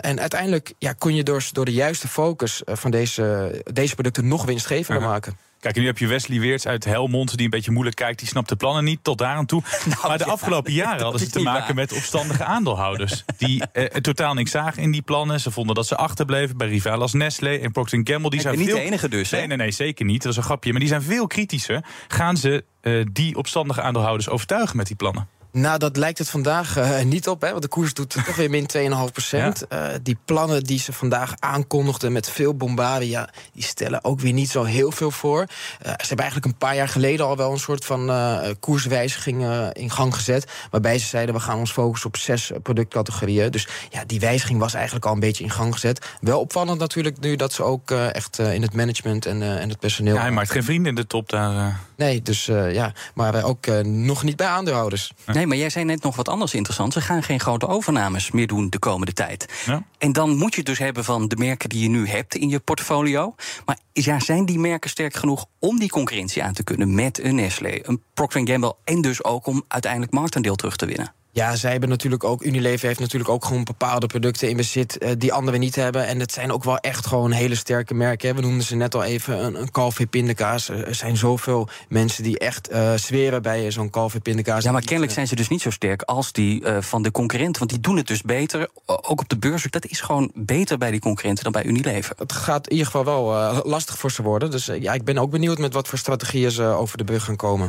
en 0.00 0.20
uiteindelijk 0.20 0.74
ja, 0.78 0.92
kun 0.92 1.14
je 1.14 1.22
door, 1.22 1.44
door 1.52 1.64
de 1.64 1.72
juiste 1.72 2.08
focus 2.08 2.62
van 2.64 2.90
deze, 2.90 3.62
deze 3.72 3.94
producten... 3.94 4.28
nog 4.28 4.44
winstgevender 4.44 5.02
maken. 5.02 5.50
Kijk, 5.62 5.76
nu 5.76 5.86
heb 5.86 5.98
je 5.98 6.06
Wesley 6.06 6.40
Weerts 6.40 6.66
uit 6.66 6.84
Helmond, 6.84 7.36
die 7.36 7.44
een 7.44 7.50
beetje 7.50 7.70
moeilijk 7.70 7.96
kijkt. 7.96 8.18
Die 8.18 8.28
snapt 8.28 8.48
de 8.48 8.56
plannen 8.56 8.84
niet, 8.84 8.98
tot 9.02 9.18
daar 9.18 9.36
aan 9.36 9.46
toe. 9.46 9.62
Nou, 9.84 10.08
maar 10.08 10.18
de 10.18 10.24
ja, 10.24 10.30
afgelopen 10.30 10.72
jaren 10.72 11.02
hadden 11.02 11.20
ze 11.20 11.30
te 11.30 11.40
maken 11.40 11.66
waar. 11.66 11.74
met 11.74 11.92
opstandige 11.92 12.44
aandeelhouders. 12.44 13.24
Die 13.36 13.62
eh, 13.72 13.84
totaal 13.84 14.34
niks 14.34 14.50
zagen 14.50 14.82
in 14.82 14.90
die 14.90 15.02
plannen. 15.02 15.40
Ze 15.40 15.50
vonden 15.50 15.74
dat 15.74 15.86
ze 15.86 15.96
achterbleven 15.96 16.56
bij 16.56 16.68
rivalen 16.68 17.00
als 17.00 17.12
Nestlé 17.12 17.54
en 17.54 17.72
Procter 17.72 18.00
Gamble. 18.04 18.30
Die 18.30 18.40
zijn 18.40 18.58
niet 18.58 18.66
veel... 18.66 18.76
de 18.76 18.82
enige 18.82 19.08
dus, 19.08 19.30
Nee, 19.30 19.46
nee, 19.46 19.56
nee, 19.56 19.70
zeker 19.70 20.04
niet. 20.04 20.22
Dat 20.22 20.32
is 20.32 20.38
een 20.38 20.44
grapje. 20.44 20.70
Maar 20.70 20.80
die 20.80 20.88
zijn 20.88 21.02
veel 21.02 21.26
kritischer. 21.26 21.84
Gaan 22.08 22.36
ze 22.36 22.64
uh, 22.82 23.04
die 23.12 23.36
opstandige 23.36 23.82
aandeelhouders 23.82 24.28
overtuigen 24.28 24.76
met 24.76 24.86
die 24.86 24.96
plannen? 24.96 25.28
Nou, 25.52 25.78
dat 25.78 25.96
lijkt 25.96 26.18
het 26.18 26.28
vandaag 26.28 26.78
uh, 26.78 27.02
niet 27.02 27.28
op, 27.28 27.40
hè, 27.40 27.50
want 27.50 27.62
de 27.62 27.68
koers 27.68 27.94
doet 27.94 28.10
toch 28.10 28.36
weer 28.36 28.50
min 28.50 28.66
2,5 28.76 29.12
procent. 29.12 29.40
Ja. 29.72 29.92
Uh, 29.92 29.98
die 30.02 30.18
plannen 30.24 30.64
die 30.64 30.78
ze 30.78 30.92
vandaag 30.92 31.34
aankondigden 31.38 32.12
met 32.12 32.30
veel 32.30 32.54
bombardie... 32.54 33.10
Ja, 33.10 33.28
die 33.52 33.62
stellen 33.62 34.04
ook 34.04 34.20
weer 34.20 34.32
niet 34.32 34.50
zo 34.50 34.64
heel 34.64 34.90
veel 34.90 35.10
voor. 35.10 35.40
Uh, 35.40 35.46
ze 35.78 35.88
hebben 35.88 36.18
eigenlijk 36.18 36.46
een 36.46 36.58
paar 36.58 36.74
jaar 36.74 36.88
geleden 36.88 37.26
al 37.26 37.36
wel 37.36 37.52
een 37.52 37.58
soort 37.58 37.84
van 37.84 38.10
koerswijziging 38.60 39.70
in 39.72 39.90
gang 39.90 40.14
gezet... 40.14 40.50
waarbij 40.70 40.98
ze 40.98 41.06
zeiden, 41.06 41.34
we 41.34 41.40
gaan 41.40 41.58
ons 41.58 41.72
focussen 41.72 42.08
op 42.08 42.16
zes 42.16 42.50
productcategorieën. 42.62 43.50
Dus 43.50 43.68
ja, 43.90 44.04
die 44.04 44.20
wijziging 44.20 44.58
was 44.58 44.74
eigenlijk 44.74 45.06
al 45.06 45.12
een 45.12 45.20
beetje 45.20 45.44
in 45.44 45.50
gang 45.50 45.72
gezet. 45.72 46.06
Wel 46.20 46.40
opvallend 46.40 46.78
natuurlijk 46.78 47.20
nu 47.20 47.36
dat 47.36 47.52
ze 47.52 47.62
ook 47.62 47.90
echt 47.90 48.38
in 48.38 48.62
het 48.62 48.74
management 48.74 49.26
en, 49.26 49.42
en 49.42 49.68
het 49.68 49.78
personeel... 49.78 50.14
Ja, 50.14 50.20
hij 50.20 50.30
maakt 50.30 50.50
geen 50.50 50.64
vrienden 50.64 50.88
in 50.88 50.94
de 50.94 51.06
top 51.06 51.28
daar. 51.28 51.80
Nee, 51.96 52.22
dus 52.22 52.44
ja, 52.70 52.92
maar 53.14 53.44
ook 53.44 53.66
nog 53.84 54.22
niet 54.22 54.36
bij 54.36 54.46
aandeelhouders. 54.46 55.12
Nee, 55.26 55.41
maar 55.46 55.56
jij 55.56 55.70
zei 55.70 55.84
net 55.84 56.02
nog 56.02 56.16
wat 56.16 56.28
anders 56.28 56.54
interessant. 56.54 56.92
Ze 56.92 57.00
gaan 57.00 57.22
geen 57.22 57.40
grote 57.40 57.66
overnames 57.66 58.30
meer 58.30 58.46
doen 58.46 58.70
de 58.70 58.78
komende 58.78 59.12
tijd. 59.12 59.62
Ja. 59.66 59.84
En 59.98 60.12
dan 60.12 60.36
moet 60.36 60.50
je 60.50 60.56
het 60.56 60.66
dus 60.66 60.78
hebben 60.78 61.04
van 61.04 61.28
de 61.28 61.36
merken 61.36 61.68
die 61.68 61.82
je 61.82 61.88
nu 61.88 62.08
hebt 62.08 62.34
in 62.34 62.48
je 62.48 62.60
portfolio. 62.60 63.34
Maar 63.64 63.78
ja, 63.92 64.20
zijn 64.20 64.46
die 64.46 64.58
merken 64.58 64.90
sterk 64.90 65.14
genoeg 65.14 65.46
om 65.58 65.78
die 65.78 65.90
concurrentie 65.90 66.42
aan 66.42 66.52
te 66.52 66.64
kunnen 66.64 66.94
met 66.94 67.22
een 67.22 67.34
Nestlé, 67.34 67.78
een 67.82 68.02
Procter 68.14 68.48
Gamble 68.48 68.76
en 68.84 69.00
dus 69.00 69.24
ook 69.24 69.46
om 69.46 69.64
uiteindelijk 69.68 70.12
marktaandeel 70.12 70.56
terug 70.56 70.76
te 70.76 70.86
winnen? 70.86 71.12
Ja, 71.34 71.56
zij 71.56 71.70
hebben 71.70 71.88
natuurlijk 71.88 72.24
ook. 72.24 72.42
Unilever 72.42 72.86
heeft 72.86 73.00
natuurlijk 73.00 73.30
ook 73.30 73.44
gewoon 73.44 73.64
bepaalde 73.64 74.06
producten 74.06 74.48
in 74.48 74.56
bezit 74.56 74.96
uh, 75.02 75.10
die 75.18 75.32
anderen 75.32 75.60
niet 75.60 75.74
hebben. 75.74 76.06
En 76.06 76.20
het 76.20 76.32
zijn 76.32 76.52
ook 76.52 76.64
wel 76.64 76.78
echt 76.78 77.06
gewoon 77.06 77.30
hele 77.30 77.54
sterke 77.54 77.94
merken. 77.94 78.28
Hè. 78.28 78.34
We 78.34 78.40
noemden 78.40 78.64
ze 78.64 78.76
net 78.76 78.94
al 78.94 79.02
even 79.02 79.44
een, 79.44 79.68
een 79.84 80.08
pindakaas. 80.08 80.68
Er 80.68 80.94
zijn 80.94 81.16
zoveel 81.16 81.68
mensen 81.88 82.22
die 82.22 82.38
echt 82.38 82.72
uh, 82.72 82.94
zweren 82.94 83.42
bij 83.42 83.70
zo'n 83.70 83.90
Calvé 83.90 84.20
pindakaas. 84.20 84.64
Ja, 84.64 84.72
maar 84.72 84.84
kennelijk 84.84 85.12
zijn 85.12 85.26
ze 85.26 85.34
dus 85.34 85.48
niet 85.48 85.60
zo 85.60 85.70
sterk 85.70 86.02
als 86.02 86.32
die 86.32 86.60
uh, 86.60 86.80
van 86.80 87.02
de 87.02 87.10
concurrenten. 87.10 87.58
Want 87.58 87.70
die 87.70 87.80
doen 87.80 87.96
het 87.96 88.06
dus 88.06 88.22
beter. 88.22 88.68
Ook 88.86 89.20
op 89.20 89.28
de 89.28 89.38
beurs. 89.38 89.66
Dat 89.70 89.86
is 89.86 90.00
gewoon 90.00 90.30
beter 90.34 90.78
bij 90.78 90.90
die 90.90 91.00
concurrenten 91.00 91.44
dan 91.44 91.52
bij 91.52 91.64
Unilever. 91.64 92.16
Het 92.18 92.32
gaat 92.32 92.66
in 92.66 92.72
ieder 92.72 92.86
geval 92.86 93.04
wel 93.04 93.62
lastig 93.64 93.98
voor 93.98 94.10
ze 94.10 94.22
worden. 94.22 94.50
Dus 94.50 94.66
ja, 94.66 94.92
ik 94.92 95.04
ben 95.04 95.18
ook 95.18 95.30
benieuwd 95.30 95.58
met 95.58 95.72
wat 95.72 95.88
voor 95.88 95.98
strategieën 95.98 96.50
ze 96.50 96.64
over 96.64 96.98
de 96.98 97.04
brug 97.04 97.24
gaan 97.24 97.36
komen. 97.36 97.68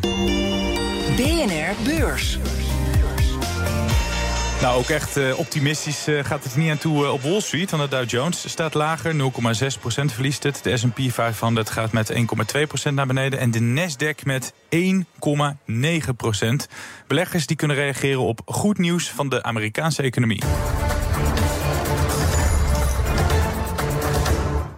BNR 1.15 1.75
Beurs. 1.83 2.39
Nou, 4.63 4.77
ook 4.77 4.89
echt 4.89 5.17
uh, 5.17 5.39
optimistisch 5.39 6.07
uh, 6.07 6.23
gaat 6.23 6.43
het 6.43 6.55
niet 6.55 6.69
aan 6.69 6.77
toe 6.77 7.03
uh, 7.03 7.11
op 7.11 7.21
Wall 7.21 7.41
Street. 7.41 7.71
Want 7.71 7.83
de 7.83 7.97
Dow 7.97 8.09
Jones 8.09 8.49
staat 8.49 8.73
lager, 8.73 9.13
0,6% 9.13 9.19
verliest 10.05 10.43
het. 10.43 10.59
De 10.63 10.77
S&P 10.77 10.99
500 11.07 11.69
gaat 11.69 11.91
met 11.91 12.13
1,2% 12.13 12.17
naar 12.93 13.07
beneden. 13.07 13.39
En 13.39 13.51
de 13.51 13.59
Nasdaq 13.59 14.23
met 14.23 14.53
1,9%. 14.53 14.59
Beleggers 17.07 17.47
die 17.47 17.57
kunnen 17.57 17.77
reageren 17.77 18.19
op 18.19 18.41
goed 18.45 18.77
nieuws 18.77 19.09
van 19.09 19.29
de 19.29 19.43
Amerikaanse 19.43 20.01
economie. 20.01 20.43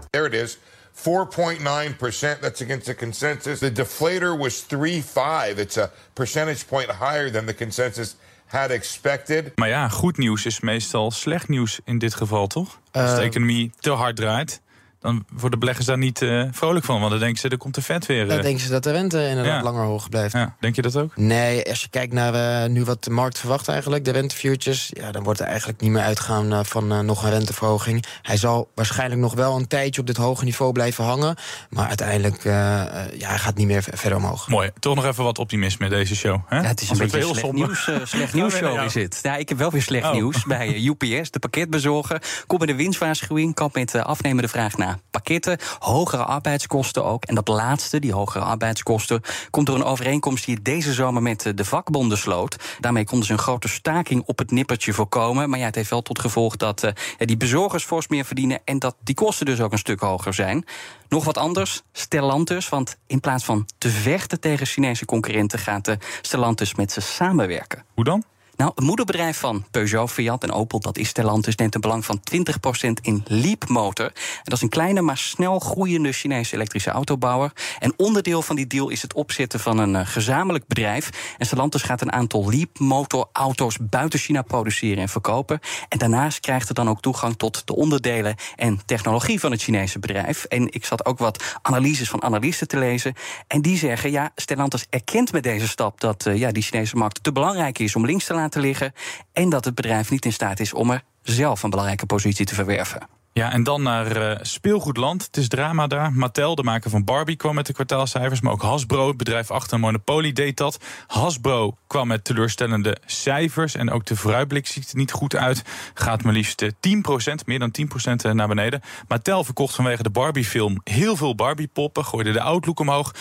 There 0.10 0.26
it 0.26 0.34
is. 0.34 0.58
4.9%. 0.94 2.40
That's 2.40 2.62
against 2.62 2.86
the 2.86 2.96
consensus. 2.96 3.60
The 3.60 3.72
deflator 3.72 4.38
was 4.38 4.66
3.5. 4.76 5.58
It's 5.58 5.78
a 5.78 5.92
percentage 6.14 6.66
point 6.66 6.92
higher 6.92 7.32
than 7.32 7.46
the 7.46 7.56
consensus 7.56 8.16
had 8.46 8.70
expected. 8.70 9.52
Maar 9.56 9.68
ja, 9.68 9.90
goed 9.90 10.18
nieuws 10.18 10.46
is 10.46 10.60
meestal 10.60 11.12
slecht 11.12 11.48
nieuws 11.48 11.80
in 11.86 11.98
dit 11.98 12.16
geval, 12.16 12.48
toch? 12.48 12.80
Als 12.92 13.16
de 13.16 13.22
economie 13.22 13.72
te 13.80 13.90
hard 13.92 14.16
draait 14.16 14.62
dan 15.06 15.26
worden 15.34 15.60
beleggers 15.60 15.86
daar 15.86 15.98
niet 15.98 16.22
uh, 16.22 16.44
vrolijk 16.52 16.86
van. 16.86 17.00
Want 17.00 17.12
dan 17.12 17.20
denken 17.20 17.40
ze, 17.40 17.50
er 17.50 17.58
komt 17.58 17.76
de 17.76 17.82
vet 17.82 18.06
weer. 18.06 18.28
Dan 18.28 18.42
denken 18.42 18.64
ze 18.64 18.70
dat 18.70 18.84
de 18.84 18.92
rente 18.92 19.28
inderdaad 19.28 19.58
ja. 19.58 19.64
langer 19.64 19.84
hoog 19.84 20.10
blijft. 20.10 20.34
Ja. 20.34 20.56
Denk 20.60 20.76
je 20.76 20.82
dat 20.82 20.98
ook? 20.98 21.18
Nee, 21.18 21.70
als 21.70 21.82
je 21.82 21.90
kijkt 21.90 22.14
naar 22.14 22.64
uh, 22.64 22.70
nu 22.70 22.84
wat 22.84 23.04
de 23.04 23.10
markt 23.10 23.40
verwacht 23.40 23.68
eigenlijk, 23.68 24.06
de 24.06 24.12
rentefutures... 24.12 24.92
Ja, 24.94 25.12
dan 25.12 25.24
wordt 25.24 25.40
er 25.40 25.46
eigenlijk 25.46 25.82
niet 25.82 25.92
meer 25.92 26.02
uitgaan 26.02 26.54
uh, 26.54 26.60
van 26.64 27.06
nog 27.06 27.24
een 27.24 27.30
renteverhoging. 27.30 28.06
Hij 28.22 28.38
zal 28.38 28.72
waarschijnlijk 28.76 29.22
nog 29.22 29.34
wel 29.34 29.56
een 29.56 29.68
tijdje 29.68 30.02
op 30.02 30.08
dit 30.08 30.18
hoge 30.18 30.44
niveau 30.44 30.72
blijven 30.72 31.04
hangen. 31.04 31.36
Maar 31.70 31.88
uiteindelijk, 31.88 32.44
ja, 32.44 32.88
hij 33.18 33.38
gaat 33.38 33.56
niet 33.56 33.68
meer 33.68 33.84
verder 33.94 34.18
omhoog. 34.18 34.48
Mooi. 34.48 34.72
Toch 34.80 34.96
nog 34.96 35.06
even 35.06 35.24
wat 35.24 35.40
optimisme 35.40 35.90
deze 35.90 36.16
show. 36.16 36.40
Hè? 36.46 36.58
Ja, 36.58 36.64
het 36.64 36.82
is 36.82 36.90
een 36.90 36.98
beetje 36.98 37.18
heel 37.18 37.36
slecht 37.36 37.54
nieuws, 37.54 37.90
slecht 38.04 38.34
nieuws 38.40 38.56
show 38.56 38.84
is 38.84 38.94
het. 38.94 39.20
Ja, 39.22 39.36
ik 39.36 39.50
heb 39.50 39.58
wel 39.58 39.72
weer 39.72 39.82
slecht 39.82 40.06
oh. 40.06 40.14
nieuws 40.14 40.44
bij 40.44 40.84
UPS, 40.84 41.32
de 41.32 41.40
pakketbezorger. 41.40 42.22
Kom 42.48 42.60
met 42.60 42.70
een 42.70 42.76
winstwaarschuwing, 42.76 43.54
kamp 43.54 43.74
met 43.74 43.96
afnemende 43.96 44.48
vraag 44.48 44.78
pakketten. 45.12 45.58
Hogere 45.80 46.24
arbeidskosten 46.24 47.06
ook. 47.06 47.26
En 47.26 47.36
dat 47.36 47.48
laatste, 47.48 48.00
die 48.00 48.14
hogere 48.14 48.44
arbeidskosten, 48.44 49.22
komt 49.50 49.66
door 49.66 49.76
een 49.76 49.84
overeenkomst 49.84 50.46
die 50.46 50.62
deze 50.62 50.94
zomer 50.94 51.22
met 51.22 51.52
de 51.56 51.66
vakbonden 51.66 52.18
sloot. 52.18 52.56
Daarmee 52.80 53.06
konden 53.06 53.28
ze 53.28 53.34
een 53.34 53.40
grote 53.40 53.68
staking 53.68 54.24
op 54.26 54.38
het 54.38 54.52
nippertje 54.52 54.94
voorkomen. 54.94 55.50
Maar 55.50 55.60
ja, 55.60 55.66
het 55.66 55.76
heeft 55.76 55.90
wel 55.90 56.02
tot 56.02 56.20
gevolg 56.20 56.56
dat 56.56 56.84
uh, 56.84 56.92
die 57.18 57.38
bezorgers 57.38 57.84
fors 57.84 58.08
meer 58.08 58.26
verdienen 58.26 58.60
en 58.66 58.80
dat 58.80 58.96
die 59.04 59.16
kosten 59.16 59.46
dus 59.46 59.62
ook 59.62 59.72
een 59.72 59.78
stuk 59.78 60.00
hoger 60.00 60.34
zijn. 60.34 60.66
Nog 61.10 61.24
wat 61.24 61.38
anders, 61.38 61.82
Stellantis. 61.92 62.70
Want 62.70 62.98
in 63.08 63.20
plaats 63.20 63.44
van 63.44 63.68
te 63.78 63.90
vechten 63.90 64.40
tegen 64.40 64.66
Chinese 64.66 65.06
concurrenten, 65.06 65.60
gaat 65.60 65.86
de 65.86 65.98
Stellantis 66.22 66.76
met 66.76 66.92
ze 66.92 67.02
samenwerken. 67.02 67.86
Hoe 67.94 68.04
dan? 68.04 68.24
Nou, 68.58 68.72
het 68.76 68.84
moederbedrijf 68.84 69.38
van 69.40 69.66
Peugeot, 69.72 70.12
Fiat 70.12 70.44
en 70.44 70.52
Opel, 70.52 70.80
dat 70.80 70.98
is 70.98 71.08
Stellantis, 71.08 71.56
neemt 71.56 71.76
een 71.76 71.82
belang 71.82 72.06
van 72.06 72.22
20% 72.34 72.90
in 73.02 73.24
Leapmotor. 73.28 74.06
En 74.06 74.44
dat 74.44 74.54
is 74.54 74.62
een 74.62 74.70
kleine, 74.70 75.02
maar 75.02 75.18
snel 75.18 75.60
groeiende 75.60 76.12
Chinese 76.12 76.56
elektrische 76.56 76.90
autobouwer. 76.90 77.52
En 77.80 77.94
onderdeel 77.98 78.42
van 78.42 78.56
die 78.56 78.68
deal 78.68 78.90
is 78.90 79.02
het 79.02 79.14
opzetten 79.14 79.60
van 79.60 79.78
een 79.78 79.94
uh, 79.94 80.02
gezamenlijk 80.04 80.68
bedrijf. 80.68 81.36
En 81.38 81.46
Stellantis 81.46 81.82
gaat 81.82 82.02
een 82.02 82.12
aantal 82.12 82.50
Leapmotor 82.50 83.30
auto's 83.32 83.78
buiten 83.82 84.20
China 84.20 84.42
produceren 84.42 84.98
en 84.98 85.10
verkopen. 85.10 85.60
En 85.90 85.98
daarnaast 85.98 86.40
krijgt 86.40 86.68
het 86.68 86.78
dan 86.78 86.90
ook 86.90 87.02
toegang 87.02 87.38
tot 87.38 87.68
de 87.68 87.76
onderdelen 87.76 88.36
en 88.56 88.80
technologie 88.86 89.40
van 89.40 89.52
het 89.52 89.62
Chinese 89.62 90.00
bedrijf. 90.00 90.44
En 90.44 90.74
ik 90.74 90.86
zat 90.86 91.06
ook 91.06 91.18
wat 91.18 91.44
analyses 91.62 92.10
van 92.10 92.24
analisten 92.24 92.68
te 92.68 92.78
lezen. 92.78 93.14
En 93.48 93.62
die 93.62 93.78
zeggen, 93.78 94.12
ja, 94.12 94.32
Stellantis 94.36 94.86
erkent 94.90 95.32
met 95.32 95.44
deze 95.44 95.68
stap 95.68 96.02
dat 96.02 96.26
uh, 96.26 96.38
ja, 96.38 96.52
die 96.52 96.64
Chinese 96.64 96.96
markt 96.96 97.24
te 97.24 97.32
belangrijk 97.32 97.80
is 97.80 97.96
om 97.96 98.06
links 98.06 98.26
te 98.26 98.34
laten 98.34 98.44
laten 98.46 98.62
liggen. 98.62 98.94
En 99.34 99.50
dat 99.50 99.66
het 99.66 99.76
bedrijf 99.76 100.10
niet 100.10 100.26
in 100.26 100.34
staat 100.34 100.60
is 100.60 100.74
om 100.74 100.92
er 100.92 101.04
zelf 101.22 101.64
een 101.64 101.70
belangrijke 101.70 102.06
positie 102.06 102.46
te 102.46 102.56
verwerven. 102.56 103.08
Ja, 103.38 103.52
en 103.52 103.64
dan 103.64 103.82
naar 103.82 104.18
uh, 104.18 104.38
speelgoedland. 104.42 105.26
Het 105.26 105.38
is 105.38 105.48
drama 105.48 105.88
daar. 105.88 106.14
Mattel, 106.14 106.56
de 106.56 106.64
maker 106.64 106.90
van 106.90 107.04
Barbie, 107.04 107.36
kwam 107.36 107.56
met 107.56 107.66
de 107.66 107.74
kwartaalcijfers. 107.74 108.42
Maar 108.42 108.54
ook 108.54 108.62
Hasbro, 108.62 109.08
het 109.08 109.18
bedrijf 109.18 109.52
achter 109.52 109.80
Monopoly, 109.80 110.32
deed 110.32 110.58
dat. 110.58 110.80
Hasbro 111.08 111.78
kwam 111.88 112.08
met 112.08 112.24
teleurstellende 112.24 112.98
cijfers. 113.06 113.76
En 113.76 113.92
ook 113.92 114.06
de 114.06 114.16
vooruitblik 114.16 114.68
ziet 114.68 114.92
er 114.92 114.98
niet 114.98 115.12
goed 115.12 115.36
uit. 115.36 115.64
Gaat 115.94 116.24
maar 116.24 116.34
liefst 116.34 116.66
10%, 116.80 117.42
eh, 117.42 117.46
meer 117.46 117.60
dan 117.60 117.72
10% 117.72 118.26
eh, 118.26 118.32
naar 118.32 118.48
beneden. 118.48 118.82
Mattel 119.08 119.44
verkocht 119.44 119.76
vanwege 119.76 120.04
de 120.04 120.10
Barbie-film 120.10 120.82
heel 120.84 121.16
veel 121.16 121.36
Barbie-poppen. 121.36 122.06
Gooide 122.06 122.32
de 122.32 122.42
outlook 122.42 122.80
omhoog. 122.80 123.14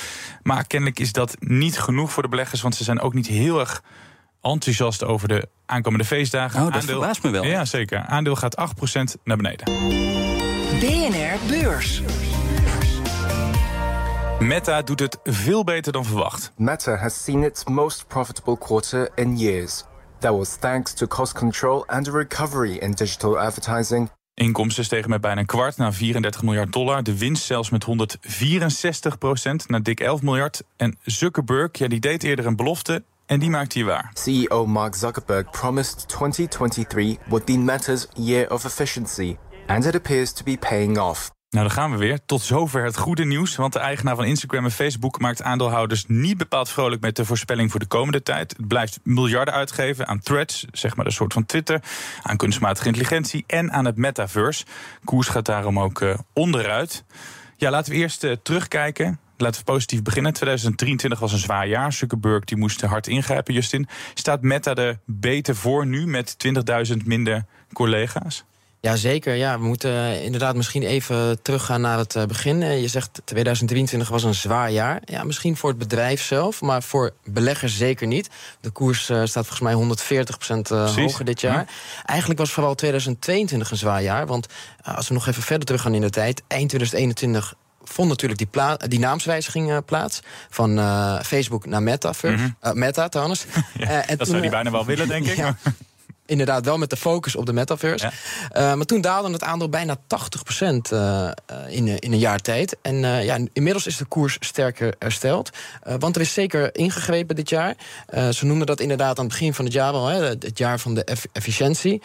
Maar 0.43 0.66
kennelijk 0.66 0.99
is 0.99 1.12
dat 1.12 1.37
niet 1.38 1.78
genoeg 1.78 2.12
voor 2.12 2.23
de 2.23 2.28
beleggers. 2.28 2.61
Want 2.61 2.75
ze 2.75 2.85
zijn 2.85 3.00
ook 3.00 3.14
niet 3.14 3.26
heel 3.26 3.61
erg 3.61 3.83
enthousiast 4.44 5.04
over 5.04 5.28
de 5.28 5.48
aankomende 5.66 6.04
feestdagen. 6.04 6.58
Oh, 6.58 6.64
dat 6.64 6.74
Aandeel, 6.74 6.98
verbaast 6.98 7.22
me 7.22 7.30
wel. 7.30 7.44
Ja, 7.44 7.64
zeker. 7.64 7.98
Aandeel 7.98 8.36
gaat 8.36 8.56
8% 9.18 9.22
naar 9.24 9.36
beneden. 9.36 9.64
BNR 10.80 11.38
Beurs. 11.48 12.02
Meta 14.38 14.82
doet 14.82 15.00
het 15.00 15.18
veel 15.24 15.64
beter 15.64 15.92
dan 15.92 16.04
verwacht. 16.04 16.52
Meta 16.56 16.96
has 16.96 17.24
seen 17.24 17.42
its 17.42 17.64
most 17.64 18.06
profitable 18.08 18.58
quarter 18.58 19.10
in 19.14 19.38
years. 19.38 19.84
That 20.18 20.36
was 20.36 20.56
thanks 20.56 20.92
to 20.94 21.06
cost 21.06 21.32
control 21.32 21.86
and 21.86 22.08
a 22.08 22.10
recovery 22.10 22.76
in 22.76 22.90
digital 22.90 23.38
advertising. 23.38 24.10
Inkomsten 24.34 24.84
stegen 24.84 25.10
met 25.10 25.20
bijna 25.20 25.40
een 25.40 25.46
kwart 25.46 25.76
naar 25.76 25.92
34 25.92 26.42
miljard 26.42 26.72
dollar. 26.72 27.02
De 27.02 27.18
winst 27.18 27.44
zelfs 27.44 27.70
met 27.70 27.84
164 27.84 29.18
procent 29.18 29.68
naar 29.68 29.82
dik 29.82 30.00
11 30.00 30.22
miljard. 30.22 30.62
En 30.76 30.98
Zuckerberg, 31.02 31.78
ja, 31.78 31.88
die 31.88 32.00
deed 32.00 32.22
eerder 32.22 32.46
een 32.46 32.56
belofte 32.56 33.04
en 33.26 33.38
die 33.38 33.50
maakt 33.50 33.75
hij 33.75 33.85
waar. 33.85 34.11
CEO 34.14 34.66
Mark 34.66 34.95
Zuckerberg 34.95 35.50
promised 35.50 36.09
2023 36.09 37.16
would 37.26 37.45
be 37.45 37.59
Meta's 37.59 38.07
year 38.14 38.50
of 38.50 38.64
efficiency. 38.64 39.37
And 39.66 39.85
it 39.85 39.95
appears 39.95 40.33
to 40.33 40.45
be 40.45 40.57
paying 40.59 40.99
off. 40.99 41.33
Nou, 41.54 41.66
dan 41.66 41.75
gaan 41.75 41.90
we 41.90 41.97
weer. 41.97 42.25
Tot 42.26 42.43
zover 42.43 42.85
het 42.85 42.97
goede 42.97 43.25
nieuws. 43.25 43.57
Want 43.57 43.73
de 43.73 43.78
eigenaar 43.78 44.16
van 44.16 44.25
Instagram 44.25 44.64
en 44.64 44.71
Facebook 44.71 45.21
maakt 45.21 45.43
aandeelhouders 45.43 46.04
niet 46.07 46.37
bepaald 46.37 46.69
vrolijk 46.69 47.00
met 47.00 47.16
de 47.16 47.25
voorspelling 47.25 47.71
voor 47.71 47.81
de 47.81 47.87
komende 47.87 48.23
tijd. 48.23 48.54
Het 48.57 48.69
blijft 48.69 49.00
miljarden 49.02 49.54
uitgeven 49.54 50.07
aan 50.07 50.21
threads, 50.21 50.66
zeg 50.73 50.97
maar 50.97 51.07
een 51.07 51.12
soort 51.12 51.33
van 51.33 51.47
Twitter, 51.47 51.83
aan 52.23 52.37
kunstmatige 52.37 52.87
intelligentie 52.87 53.45
en 53.47 53.73
aan 53.73 53.85
het 53.85 53.97
metaverse. 53.97 54.64
Koers 55.04 55.28
gaat 55.28 55.47
daarom 55.47 55.81
ook 55.81 56.00
uh, 56.00 56.14
onderuit. 56.33 57.04
Ja, 57.57 57.71
laten 57.71 57.93
we 57.93 57.99
eerst 57.99 58.25
uh, 58.25 58.33
terugkijken 58.43 59.19
Laten 59.37 59.59
we 59.59 59.64
positief 59.64 60.03
beginnen. 60.03 60.33
2023 60.33 61.19
was 61.19 61.33
een 61.33 61.38
zwaar 61.38 61.69
jaar. 61.69 61.93
Zuckerberg 61.93 62.45
die 62.45 62.57
moest 62.57 62.81
hard 62.81 63.07
ingrijpen, 63.07 63.55
Justin. 63.55 63.88
Staat 64.14 64.43
Meta 64.43 64.75
er 64.75 64.99
beter 65.05 65.57
voor 65.57 65.87
nu 65.87 66.07
met 66.07 66.37
20.000 66.91 66.97
minder 67.05 67.45
collega's? 67.73 68.45
Ja, 68.85 68.97
zeker. 68.97 69.35
Ja, 69.35 69.59
we 69.59 69.64
moeten 69.64 69.91
eh, 69.91 70.25
inderdaad 70.25 70.57
misschien 70.57 70.83
even 70.83 71.43
teruggaan 71.43 71.81
naar 71.81 71.99
het 71.99 72.17
eh, 72.17 72.25
begin. 72.25 72.62
Eh, 72.62 72.81
Je 72.81 72.88
zegt 72.88 73.21
2023 73.25 74.09
was 74.09 74.23
een 74.23 74.35
zwaar 74.35 74.71
jaar. 74.71 75.03
Ja, 75.05 75.25
misschien 75.25 75.57
voor 75.57 75.69
het 75.69 75.79
bedrijf 75.79 76.23
zelf, 76.23 76.61
maar 76.61 76.83
voor 76.83 77.12
beleggers 77.25 77.76
zeker 77.76 78.07
niet. 78.07 78.31
De 78.61 78.71
koers 78.71 79.03
staat 79.05 79.29
volgens 79.33 79.61
mij 79.61 79.73
140 79.73 80.38
Precies. 80.38 80.95
hoger 80.97 81.25
dit 81.25 81.41
jaar. 81.41 81.69
Eigenlijk 82.05 82.41
was 82.41 82.53
vooral 82.53 82.75
2022 82.75 83.71
een 83.71 83.76
zwaar 83.76 84.03
jaar. 84.03 84.26
Want 84.26 84.47
als 84.83 85.09
we 85.09 85.14
nog 85.14 85.26
even 85.26 85.43
verder 85.43 85.67
teruggaan 85.67 85.95
in 85.95 86.00
de 86.00 86.11
tijd, 86.11 86.43
eind 86.47 86.69
2021 86.69 87.55
vond 87.85 88.09
natuurlijk 88.09 88.38
die, 88.38 88.49
pla- 88.50 88.76
die 88.76 88.99
naamswijziging 88.99 89.71
eh, 89.71 89.79
plaats. 89.87 90.21
Van 90.50 90.79
eh, 90.79 91.21
Facebook 91.21 91.67
naar 91.67 91.83
Metaverse. 91.83 92.55
Eh, 92.61 92.73
Meta 92.73 93.09
trouwens. 93.09 93.45
En 93.79 94.05
dat 94.07 94.17
toen, 94.19 94.26
zou 94.26 94.41
die 94.41 94.50
bijna 94.50 94.71
wel 94.71 94.85
willen, 94.85 95.09
denk 95.09 95.26
ik. 95.26 95.37
Ja. 95.45 95.57
Inderdaad, 96.26 96.64
wel 96.64 96.78
met 96.78 96.90
de 96.90 96.97
focus 96.97 97.37
op 97.37 97.47
de 97.47 97.52
metaverse. 97.52 98.11
Eh, 98.50 98.75
maar 98.75 98.85
toen 98.87 99.00
daalde 99.00 99.33
het 99.33 99.43
aandeel 99.43 99.69
bijna 99.69 99.97
80% 99.97 100.90
eh, 100.90 101.26
eh, 101.26 101.33
in, 101.69 101.88
in 101.99 102.12
een 102.12 102.19
jaar 102.19 102.38
tijd. 102.40 102.76
En 102.83 102.97
ja, 103.25 103.38
inmiddels 103.52 103.87
is 103.87 103.97
de 103.97 104.04
koers 104.04 104.37
sterker 104.40 104.95
hersteld. 104.99 105.50
Want 105.99 106.16
er 106.16 106.23
is 106.23 106.33
zeker 106.33 106.76
ingegrepen 106.76 107.37
dit 107.37 107.49
jaar. 107.49 107.75
Ze 108.31 108.45
noemden 108.47 108.66
dat 108.66 108.81
inderdaad 108.81 109.19
aan 109.19 109.25
het 109.25 109.33
begin 109.33 109.54
van 109.54 109.64
het 109.64 109.75
jaar 109.75 109.93
wel, 109.93 110.07
hè, 110.07 110.25
het 110.25 110.59
jaar 110.59 110.78
van 110.81 110.95
de 110.95 111.04
eff- 111.04 111.26
efficiëntie. 111.33 112.02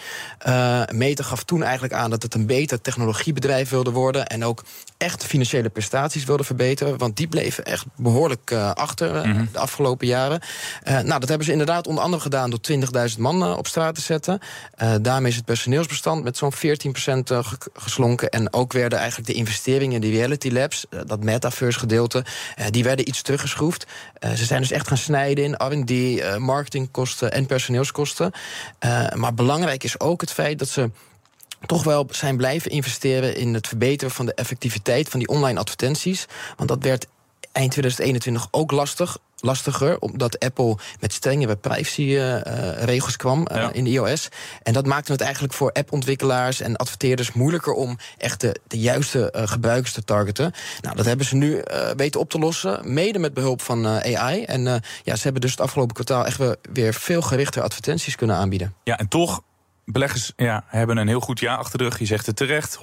Meta 0.91 1.23
gaf 1.23 1.43
toen 1.43 1.63
eigenlijk 1.63 1.93
aan 1.93 2.09
dat 2.09 2.23
het 2.23 2.33
een 2.33 2.45
beter 2.45 2.81
technologiebedrijf 2.81 3.69
wilde 3.69 3.91
worden. 3.91 4.27
En 4.27 4.45
ook 4.45 4.63
echt 4.97 5.25
financiële 5.25 5.69
prestaties 5.69 6.23
wilde 6.23 6.43
verbeteren. 6.43 6.97
Want 6.97 7.17
die 7.17 7.27
bleven 7.27 7.63
echt 7.65 7.85
behoorlijk 7.95 8.51
eh, 8.51 8.71
achter 8.71 9.27
Mhm. 9.27 9.45
de 9.51 9.59
afgelopen 9.59 10.07
jaren. 10.07 10.41
Nou, 10.83 11.19
dat 11.19 11.27
hebben 11.29 11.45
ze 11.45 11.51
inderdaad 11.51 11.87
onder 11.87 12.03
andere 12.03 12.21
gedaan 12.21 12.49
door 12.49 12.59
20.000 12.61 13.19
man 13.19 13.57
op 13.57 13.67
straat 13.67 13.95
te 13.95 14.01
zetten. 14.09 14.39
Eh, 14.75 14.95
daarmee 15.01 15.29
is 15.29 15.35
het 15.35 15.45
personeelsbestand 15.45 16.23
met 16.23 16.37
zo'n 16.37 16.53
14% 16.53 17.31
eh, 17.31 17.43
ge- 17.43 17.57
geslonken. 17.73 18.29
En 18.29 18.53
ook 18.53 18.73
werden 18.73 18.99
eigenlijk 18.99 19.29
de 19.29 19.35
investeringen 19.35 19.95
in 19.95 20.01
die 20.01 20.11
reality 20.11 20.49
labs, 20.49 20.85
eh, 20.89 20.99
dat 21.05 21.23
metaverse 21.23 21.79
gedeelte, 21.79 22.25
die 22.69 22.83
werden 22.83 23.07
iets 23.07 23.21
teruggeschroefd. 23.21 23.85
Ze 24.35 24.45
zijn 24.45 24.61
dus 24.61 24.71
echt 24.71 24.87
gaan 24.87 24.97
snijden 24.97 25.43
in 25.43 25.53
R&D, 25.53 26.37
marketingkosten 26.39 27.31
en 27.31 27.45
personeelskosten. 27.45 28.31
Maar 29.15 29.33
belangrijk 29.33 29.83
is 29.83 29.99
ook 29.99 30.21
het 30.21 30.31
feit 30.31 30.59
dat 30.59 30.67
ze 30.67 30.89
toch 31.65 31.83
wel 31.83 32.07
zijn 32.11 32.37
blijven 32.37 32.71
investeren 32.71 33.35
in 33.35 33.53
het 33.53 33.67
verbeteren 33.67 34.13
van 34.13 34.25
de 34.25 34.33
effectiviteit 34.33 35.09
van 35.09 35.19
die 35.19 35.27
online 35.27 35.59
advertenties. 35.59 36.25
Want 36.55 36.69
dat 36.69 36.83
werd 36.83 37.07
eind 37.59 37.71
2021 37.71 38.47
ook 38.51 38.71
lastig. 38.71 39.17
Lastiger, 39.41 39.99
omdat 39.99 40.39
Apple 40.39 40.77
met 40.99 41.13
strengere 41.13 41.55
privacyregels 41.55 43.15
kwam 43.15 43.45
eh, 43.45 43.67
in 43.71 43.83
de 43.83 43.89
iOS. 43.89 44.27
En 44.63 44.73
dat 44.73 44.85
maakte 44.85 45.11
het 45.11 45.21
eigenlijk 45.21 45.53
voor 45.53 45.71
appontwikkelaars 45.71 46.61
en 46.61 46.75
adverteerders 46.75 47.31
moeilijker 47.31 47.73
om 47.73 47.97
echt 48.17 48.41
de, 48.41 48.59
de 48.67 48.79
juiste 48.79 49.31
eh, 49.31 49.47
gebruikers 49.47 49.93
te 49.93 50.03
targeten. 50.03 50.51
Nou, 50.81 50.95
dat 50.95 51.05
hebben 51.05 51.25
ze 51.25 51.35
nu 51.35 51.57
eh, 51.57 51.89
weten 51.95 52.19
op 52.19 52.29
te 52.29 52.39
lossen, 52.39 52.93
mede 52.93 53.19
met 53.19 53.33
behulp 53.33 53.61
van 53.61 53.87
AI. 53.87 54.43
En 54.43 54.63
ja, 55.03 55.15
ze 55.15 55.23
hebben 55.23 55.41
dus 55.41 55.51
het 55.51 55.61
afgelopen 55.61 55.93
kwartaal 55.93 56.25
echt 56.25 56.39
weer 56.71 56.93
veel 56.93 57.21
gerichter 57.21 57.61
advertenties 57.61 58.15
kunnen 58.15 58.35
aanbieden. 58.35 58.73
Ja, 58.83 58.97
en 58.97 59.07
toch, 59.07 59.41
beleggers 59.91 60.33
ja, 60.35 60.63
hebben 60.67 60.97
een 60.97 61.07
heel 61.07 61.19
goed 61.19 61.39
jaar 61.39 61.57
achter 61.57 61.77
de 61.77 61.83
rug. 61.83 61.99
Je 61.99 62.05
zegt 62.05 62.25
het 62.25 62.35
terecht, 62.35 62.75
140% 62.75 62.79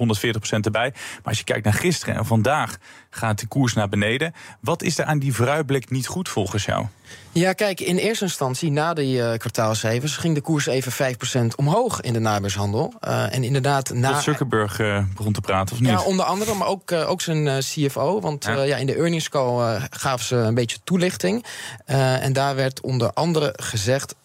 erbij. 0.61 0.89
Maar 0.93 1.21
als 1.23 1.37
je 1.37 1.43
kijkt 1.43 1.63
naar 1.63 1.73
gisteren 1.73 2.15
en 2.15 2.25
vandaag 2.25 2.77
gaat 3.09 3.39
de 3.39 3.47
koers 3.47 3.73
naar 3.73 3.89
beneden. 3.89 4.33
Wat 4.61 4.83
is 4.83 4.97
er 4.97 5.05
aan 5.05 5.19
die 5.19 5.33
vooruitblik 5.33 5.89
niet 5.89 6.07
goed 6.07 6.29
volgens 6.29 6.65
jou? 6.65 6.85
Ja, 7.31 7.53
kijk, 7.53 7.79
in 7.79 7.97
eerste 7.97 8.23
instantie, 8.23 8.71
na 8.71 8.93
die 8.93 9.23
eh, 9.23 9.37
kwartaalcijfers, 9.37 10.17
ging 10.17 10.35
de 10.35 10.41
koers 10.41 10.65
even 10.65 11.15
5% 11.51 11.55
omhoog 11.55 12.01
in 12.01 12.13
de 12.13 12.19
nabeurshandel. 12.19 12.93
Eh, 12.99 13.33
en 13.33 13.43
inderdaad, 13.43 13.93
na. 13.93 14.11
Dat 14.11 14.23
Zuckerberg 14.23 14.79
eh, 14.79 15.03
begon 15.15 15.33
te 15.33 15.41
praten, 15.41 15.75
of 15.75 15.81
niet? 15.81 15.89
Ja, 15.89 16.01
onder 16.01 16.25
andere, 16.25 16.53
maar 16.53 16.67
ook, 16.67 16.91
ook 16.91 17.21
zijn 17.21 17.59
CFO. 17.59 18.21
Want 18.21 18.45
Ja. 18.45 18.61
ja. 18.61 18.77
in 18.77 18.85
de 18.85 18.95
earnings 18.95 19.29
call 19.29 19.79
gaven 19.89 20.25
ze 20.25 20.35
een 20.35 20.53
beetje 20.53 20.77
toelichting. 20.83 21.45
En 21.85 22.33
daar 22.33 22.55
werd 22.55 22.81
onder 22.81 23.13
andere 23.13 23.53
gezegd 23.55 24.15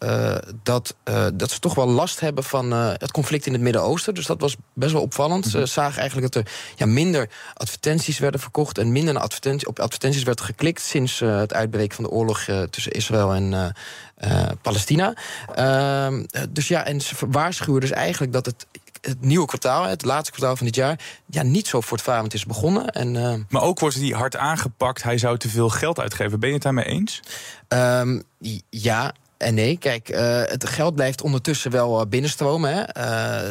dat, 0.63 0.95
dat 1.35 1.51
ze 1.51 1.59
toch 1.59 1.75
wel 1.75 1.89
last 1.89 2.21
hebben 2.21 2.45
van 2.45 2.72
eh, 2.73 2.89
het 2.97 3.11
conflict 3.11 3.47
in 3.47 3.53
het 3.53 3.63
Midden-Oosten. 3.63 4.15
Dus 4.15 4.27
dat 4.27 4.41
was 4.41 4.57
best 4.73 4.93
wel 4.93 5.03
opvallend. 5.03 5.47
Ze 5.47 5.67
zagen 5.67 6.01
eigenlijk 6.01 6.33
dat 6.33 6.45
er 6.45 6.53
ja, 6.77 6.87
minder 6.87 7.29
advertenties 7.55 8.19
werden 8.19 8.41
verkocht 8.41 8.79
en 8.79 8.93
minder 8.93 9.15
naar 9.15 9.23
advertentie, 9.23 9.69
op 9.69 9.79
advertenties 9.79 10.23
werd 10.23 10.41
geklikt 10.41 10.83
sinds 10.83 11.21
eh, 11.21 11.37
het 11.39 11.55
uitbreken 11.55 11.95
van 11.95 12.05
de 12.05 12.11
oorlog 12.11 12.41
eh, 12.41 12.63
tussen 12.63 12.93
Israël 12.93 13.33
en 13.33 13.53
eh, 13.55 13.69
eh, 14.43 14.49
Palestina. 14.63 15.15
Ehm, 15.55 16.25
eh, 16.31 16.43
dus 16.51 16.69
ja, 16.69 16.85
en 16.85 17.01
ze 17.01 17.15
waarschuwen 17.29 17.81
dus 17.81 17.91
eigenlijk 17.91 18.33
dat 18.33 18.47
het 18.47 18.67
het 19.03 19.21
nieuwe 19.21 19.47
kwartaal, 19.47 19.85
het 19.85 20.05
laatste 20.05 20.31
kwartaal 20.33 20.57
van 20.57 20.67
dit 20.67 20.75
jaar, 20.75 21.01
ja, 21.27 21.43
niet 21.43 21.67
zo 21.67 21.81
voortvarend 21.81 22.35
is 22.35 22.47
begonnen. 22.47 22.87
En, 22.91 23.17
eh, 23.17 23.35
Maar 23.49 23.63
ook 23.63 23.79
wordt 23.81 23.97
hij 23.97 24.09
hard 24.09 24.37
aangepakt. 24.37 25.03
Hij 25.03 25.19
zou 25.19 25.39
te 25.39 25.49
veel 25.49 25.69
geld 25.69 26.01
uitgeven. 26.01 26.41
Ben 26.41 26.49
je 26.49 26.55
het 26.55 26.65
daarmee 26.65 26.85
eens? 26.85 27.21
i- 28.43 28.63
ja. 28.71 29.13
En 29.43 29.55
nee, 29.55 29.77
kijk, 29.79 30.09
eh, 30.09 30.41
het 30.45 30.69
geld 30.69 30.95
blijft 30.95 31.23
ondertussen 31.23 31.71
wel 31.71 32.01
eh, 32.01 32.07
binnenstromen. 32.07 32.75
Hè. 32.75 32.81
Eh, 32.83 33.51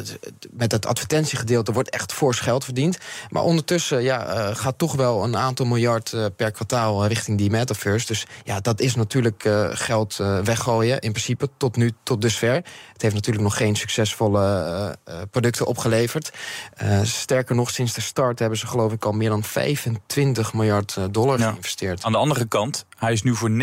met 0.52 0.72
het 0.72 0.86
advertentiegedeelte 0.86 1.72
wordt 1.72 1.90
echt 1.90 2.14
fors 2.14 2.40
geld 2.40 2.64
verdiend. 2.64 2.98
Maar 3.30 3.44
ondertussen 3.44 4.04
ja, 4.04 4.54
gaat 4.54 4.78
toch 4.78 4.96
wel 4.96 5.24
een 5.24 5.38
aantal 5.38 5.66
miljard 5.66 6.16
per 6.36 6.52
kwartaal 6.52 7.06
richting 7.06 7.38
die 7.38 7.50
metaverse. 7.50 8.08
Dus 8.08 8.26
ja, 8.44 8.60
dat 8.60 8.80
is 8.80 8.96
natuurlijk 8.96 9.50
geld 9.72 10.16
weggooien, 10.44 11.00
in 11.00 11.12
principe, 11.12 11.50
tot 11.58 11.76
nu, 11.76 11.92
tot 12.04 12.22
dusver. 12.22 12.54
Het 12.94 13.02
heeft 13.02 13.16
natuurlijk 13.16 13.44
nog 13.44 13.58
geen 13.58 13.76
succesvolle 13.76 14.98
producten 15.32 15.66
opgeleverd. 15.66 16.32
Sterker 17.04 17.56
nog, 17.56 17.70
sinds 17.70 17.94
de 17.94 18.02
start 18.02 18.40
hebben 18.40 18.58
ze 18.58 18.68
geloof 18.68 18.92
ik 18.92 19.06
al 19.06 19.12
meer 19.12 19.30
dan 19.30 19.44
25 19.44 20.54
miljard 20.54 20.98
dollar 21.12 21.40
geïnvesteerd. 21.40 22.04
Aan 22.04 22.12
de 22.12 22.18
andere 22.18 22.46
kant, 22.46 22.86
hij 22.98 23.12
is 23.14 23.24
nu 23.24 23.36
voor 23.36 23.50
99% 23.50 23.54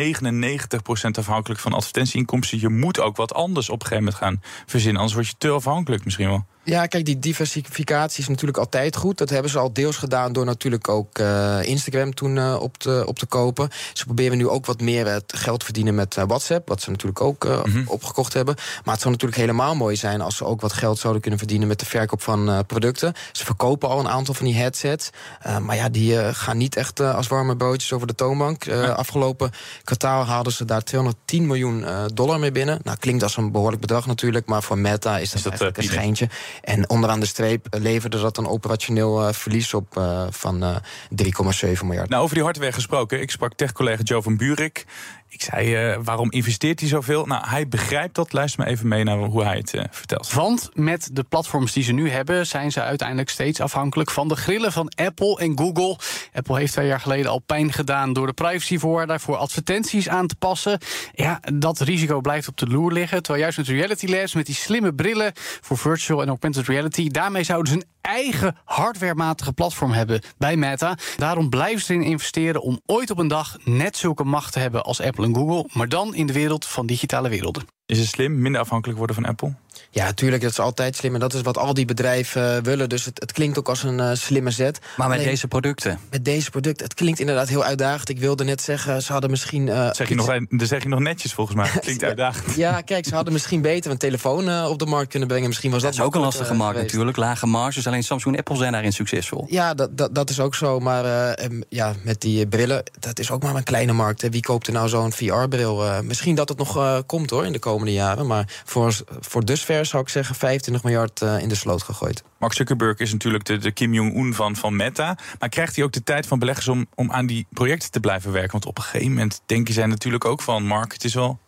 afhankelijk 1.12 1.60
van 1.60 1.72
advertentieinkomsten. 2.18 2.60
Je 2.60 2.68
moet 2.68 3.00
ook 3.00 3.16
wat 3.16 3.34
anders 3.34 3.68
op 3.68 3.80
een 3.80 3.86
gegeven 3.86 4.04
moment 4.04 4.22
gaan 4.22 4.42
verzinnen. 4.66 4.96
Anders 4.96 5.14
word 5.14 5.26
je 5.26 5.34
te 5.38 5.48
afhankelijk 5.48 6.04
misschien 6.04 6.28
wel. 6.28 6.46
Ja, 6.68 6.86
kijk, 6.86 7.04
die 7.04 7.18
diversificatie 7.18 8.22
is 8.22 8.28
natuurlijk 8.28 8.58
altijd 8.58 8.96
goed. 8.96 9.18
Dat 9.18 9.30
hebben 9.30 9.50
ze 9.50 9.58
al 9.58 9.72
deels 9.72 9.96
gedaan 9.96 10.32
door 10.32 10.44
natuurlijk 10.44 10.88
ook 10.88 11.18
eh, 11.18 11.58
Instagram 11.62 12.14
toen 12.14 12.38
eh, 12.38 12.56
op, 12.60 12.78
te, 12.78 13.02
op 13.06 13.18
te 13.18 13.26
kopen. 13.26 13.68
Ze 13.92 14.04
proberen 14.04 14.38
nu 14.38 14.48
ook 14.48 14.66
wat 14.66 14.80
meer 14.80 15.06
het 15.06 15.32
geld 15.36 15.64
verdienen 15.64 15.94
met 15.94 16.16
eh, 16.16 16.24
WhatsApp, 16.26 16.68
wat 16.68 16.82
ze 16.82 16.90
natuurlijk 16.90 17.20
ook 17.20 17.44
eh, 17.44 17.60
opgekocht 17.86 18.32
hebben. 18.32 18.54
Maar 18.84 18.92
het 18.94 19.02
zou 19.02 19.12
natuurlijk 19.14 19.40
helemaal 19.40 19.74
mooi 19.74 19.96
zijn 19.96 20.20
als 20.20 20.36
ze 20.36 20.44
ook 20.44 20.60
wat 20.60 20.72
geld 20.72 20.98
zouden 20.98 21.20
kunnen 21.22 21.38
verdienen 21.38 21.68
met 21.68 21.78
de 21.80 21.86
verkoop 21.86 22.22
van 22.22 22.48
eh, 22.48 22.58
producten. 22.66 23.12
Ze 23.32 23.44
verkopen 23.44 23.88
al 23.88 23.98
een 23.98 24.08
aantal 24.08 24.34
van 24.34 24.46
die 24.46 24.56
headsets. 24.56 25.10
Eh, 25.40 25.58
maar 25.58 25.76
ja, 25.76 25.88
die 25.88 26.20
eh, 26.20 26.34
gaan 26.34 26.56
niet 26.56 26.76
echt 26.76 27.00
eh, 27.00 27.14
als 27.14 27.26
warme 27.26 27.56
broodjes 27.56 27.92
over 27.92 28.06
de 28.06 28.14
toonbank. 28.14 28.64
Eh, 28.64 28.88
Afgelopen 28.88 29.50
kwartaal 29.84 30.24
haalden 30.24 30.52
ze 30.52 30.64
daar 30.64 30.82
210 30.82 31.46
miljoen 31.46 31.84
eh, 31.84 32.04
dollar 32.14 32.38
mee 32.38 32.52
binnen. 32.52 32.80
Nou, 32.82 32.96
klinkt 32.98 33.22
als 33.22 33.36
een 33.36 33.52
behoorlijk 33.52 33.80
bedrag 33.80 34.06
natuurlijk, 34.06 34.46
maar 34.46 34.62
voor 34.62 34.78
Meta 34.78 35.18
is 35.18 35.30
dat, 35.30 35.42
dat, 35.42 35.50
eigenlijk 35.50 35.78
eh, 35.78 35.84
een 35.84 35.90
schijntje. 35.90 36.28
En 36.62 36.88
onderaan 36.88 37.20
de 37.20 37.26
streep 37.26 37.66
eh, 37.66 37.80
leverde 37.80 38.20
dat 38.20 38.36
een 38.36 38.46
operationeel 38.46 39.26
eh, 39.26 39.32
verlies 39.32 39.74
op 39.74 39.96
eh, 39.96 40.26
van 40.30 40.62
eh 40.62 40.76
3,7 40.76 41.84
miljard. 41.84 42.08
Nou, 42.08 42.22
over 42.22 42.34
die 42.34 42.44
hardware 42.44 42.72
gesproken. 42.72 43.20
Ik 43.20 43.30
sprak 43.30 43.54
tech-collega 43.54 44.02
Joe 44.02 44.22
van 44.22 44.36
Buurik. 44.36 44.84
Ik 45.30 45.42
zei, 45.42 45.74
eh, 45.74 45.98
waarom 46.02 46.30
investeert 46.30 46.80
hij 46.80 46.88
zoveel? 46.88 47.26
Nou, 47.26 47.46
hij 47.46 47.68
begrijpt 47.68 48.14
dat. 48.14 48.32
Luister 48.32 48.60
maar 48.60 48.68
even 48.68 48.88
mee 48.88 49.04
naar 49.04 49.18
hoe 49.18 49.44
hij 49.44 49.56
het 49.56 49.74
eh, 49.74 49.84
vertelt. 49.90 50.32
Want 50.32 50.70
met 50.74 51.10
de 51.12 51.22
platforms 51.22 51.72
die 51.72 51.82
ze 51.82 51.92
nu 51.92 52.10
hebben, 52.10 52.46
zijn 52.46 52.72
ze 52.72 52.82
uiteindelijk 52.82 53.28
steeds 53.28 53.60
afhankelijk 53.60 54.10
van 54.10 54.28
de 54.28 54.36
grillen 54.36 54.72
van 54.72 54.92
Apple 54.94 55.38
en 55.38 55.58
Google. 55.58 55.98
Apple 56.32 56.58
heeft 56.58 56.72
twee 56.72 56.86
jaar 56.86 57.00
geleden 57.00 57.30
al 57.30 57.38
pijn 57.38 57.72
gedaan 57.72 58.12
door 58.12 58.26
de 58.26 58.32
privacyvoorwaarden 58.32 59.20
voor 59.20 59.36
advertenties 59.36 60.08
aan 60.08 60.26
te 60.26 60.36
passen. 60.36 60.78
Ja, 61.12 61.40
dat 61.54 61.80
risico 61.80 62.20
blijft 62.20 62.48
op 62.48 62.56
de 62.56 62.66
loer 62.66 62.92
liggen. 62.92 63.22
Terwijl 63.22 63.42
juist 63.42 63.58
met 63.58 63.68
Reality 63.68 64.06
Labs, 64.06 64.34
met 64.34 64.46
die 64.46 64.54
slimme 64.54 64.94
brillen 64.94 65.32
voor 65.34 65.78
virtual 65.78 66.22
en 66.22 66.28
augmented 66.28 66.66
reality, 66.66 67.08
daarmee 67.08 67.42
zouden 67.42 67.72
ze 67.72 67.86
eigen 68.00 68.56
hardwarematige 68.64 69.52
platform 69.52 69.92
hebben 69.92 70.20
bij 70.38 70.56
Meta. 70.56 70.96
Daarom 71.16 71.48
blijven 71.48 71.84
ze 71.84 71.92
erin 71.92 72.06
investeren 72.06 72.62
om 72.62 72.80
ooit 72.86 73.10
op 73.10 73.18
een 73.18 73.28
dag 73.28 73.56
net 73.64 73.96
zulke 73.96 74.24
macht 74.24 74.52
te 74.52 74.58
hebben 74.58 74.84
als 74.84 75.00
Apple 75.00 75.24
en 75.24 75.34
Google, 75.34 75.68
maar 75.72 75.88
dan 75.88 76.14
in 76.14 76.26
de 76.26 76.32
wereld 76.32 76.66
van 76.66 76.86
digitale 76.86 77.28
werelden. 77.28 77.77
Is 77.88 77.98
het 77.98 78.08
slim, 78.08 78.40
minder 78.40 78.60
afhankelijk 78.60 78.98
worden 78.98 79.16
van 79.16 79.24
Apple? 79.24 79.52
Ja, 79.90 80.12
tuurlijk, 80.12 80.42
dat 80.42 80.50
is 80.50 80.58
altijd 80.58 80.96
slim. 80.96 81.14
En 81.14 81.20
dat 81.20 81.34
is 81.34 81.40
wat 81.40 81.58
al 81.58 81.74
die 81.74 81.84
bedrijven 81.84 82.56
eh, 82.56 82.62
willen. 82.62 82.88
Dus 82.88 83.04
het, 83.04 83.20
het 83.20 83.32
klinkt 83.32 83.58
ook 83.58 83.68
als 83.68 83.82
een 83.82 84.00
eh, 84.00 84.10
slimme 84.14 84.50
zet. 84.50 84.78
Maar 84.96 85.08
met 85.08 85.16
Alleen, 85.18 85.30
deze 85.30 85.48
producten. 85.48 85.98
Met 86.10 86.24
deze 86.24 86.50
producten, 86.50 86.84
het 86.84 86.94
klinkt 86.94 87.20
inderdaad 87.20 87.48
heel 87.48 87.64
uitdagend. 87.64 88.08
Ik 88.08 88.18
wilde 88.18 88.44
net 88.44 88.62
zeggen, 88.62 89.02
ze 89.02 89.12
hadden 89.12 89.30
misschien... 89.30 89.68
eh, 89.68 89.74
Zeg 89.92 90.08
je, 90.08 90.14
iets- 90.14 90.26
nog, 90.26 90.38
dat 90.48 90.68
zeg 90.68 90.82
je 90.82 90.88
nog 90.88 90.98
netjes 91.00 91.32
volgens 91.32 91.56
mij. 91.56 91.68
Klinkt 91.80 92.04
uitdagend. 92.04 92.54
Ja, 92.54 92.80
kijk, 92.80 93.06
ze 93.06 93.14
hadden 93.14 93.32
misschien 93.32 93.60
beter 93.62 93.90
een 93.90 93.98
telefoon 93.98 94.66
op 94.66 94.78
de 94.78 94.86
markt 94.86 95.10
kunnen 95.10 95.28
brengen. 95.28 95.48
Misschien 95.48 95.70
was 95.70 95.82
dat, 95.82 95.90
Dat 95.90 96.00
is 96.00 96.06
ook 96.06 96.14
een 96.14 96.20
lastige 96.20 96.54
markt 96.54 96.72
geweest. 96.74 96.92
natuurlijk. 96.92 97.16
Lage 97.18 97.46
marges. 97.46 97.86
Alleen 97.86 98.04
Samsung 98.04 98.34
en 98.34 98.40
Apple 98.40 98.56
zijn 98.56 98.72
daarin 98.72 98.92
succesvol. 98.92 99.46
Ja, 99.48 99.74
dat, 99.74 99.96
dat, 99.98 100.14
dat 100.14 100.30
is 100.30 100.40
ook 100.40 100.54
zo. 100.54 100.80
Maar 100.80 101.04
eh, 101.36 101.48
ja, 101.68 101.94
met 102.02 102.20
die 102.20 102.46
brillen, 102.46 102.82
dat 102.98 103.18
is 103.18 103.30
ook 103.30 103.42
maar 103.42 103.54
een 103.54 103.62
kleine 103.64 103.92
markt. 103.92 104.22
Hè. 104.22 104.30
Wie 104.30 104.42
koopt 104.42 104.66
er 104.66 104.72
nou 104.72 104.88
zo'n 104.88 105.12
VR-bril? 105.12 105.84
Eh, 105.84 106.00
misschien 106.00 106.34
dat 106.34 106.48
het 106.48 106.58
nog 106.58 106.76
eh, 106.76 106.98
komt 107.06 107.30
hoor, 107.30 107.46
in 107.46 107.52
de 107.52 107.58
komende 107.58 107.76
komende 107.78 107.98
jaren. 108.02 108.26
Maar 108.26 108.62
voor, 108.64 108.96
voor 109.20 109.44
dusver 109.44 109.86
zou 109.86 110.02
ik 110.02 110.08
zeggen 110.08 110.34
25 110.34 110.84
miljard 110.84 111.22
eh, 111.22 111.38
in 111.38 111.48
de 111.48 111.54
sloot 111.54 111.82
gegooid. 111.82 112.22
Mark 112.38 112.52
Zuckerberg 112.52 112.98
is 112.98 113.12
natuurlijk 113.12 113.44
de, 113.44 113.56
de 113.56 113.70
Kim 113.70 113.94
Jong-un 113.94 114.34
van, 114.34 114.56
van 114.56 114.76
Meta. 114.76 115.16
Maar 115.38 115.48
krijgt 115.48 115.76
hij 115.76 115.84
ook 115.84 115.92
de 115.92 116.02
tijd 116.02 116.26
van 116.26 116.38
beleggers 116.38 116.68
om, 116.68 116.86
om 116.94 117.12
aan 117.12 117.26
die 117.26 117.46
projecten 117.50 117.90
te 117.90 118.00
blijven 118.00 118.32
werken? 118.32 118.52
Want 118.52 118.66
op 118.66 118.78
een 118.78 118.84
gegeven 118.84 119.08
moment 119.08 119.40
denken 119.46 119.74
zij 119.74 119.86
natuurlijk 119.86 120.24
ook 120.24 120.42
van... 120.42 120.66
Mark, 120.66 120.92
het 120.92 121.04
is 121.04 121.14
wel 121.14 121.38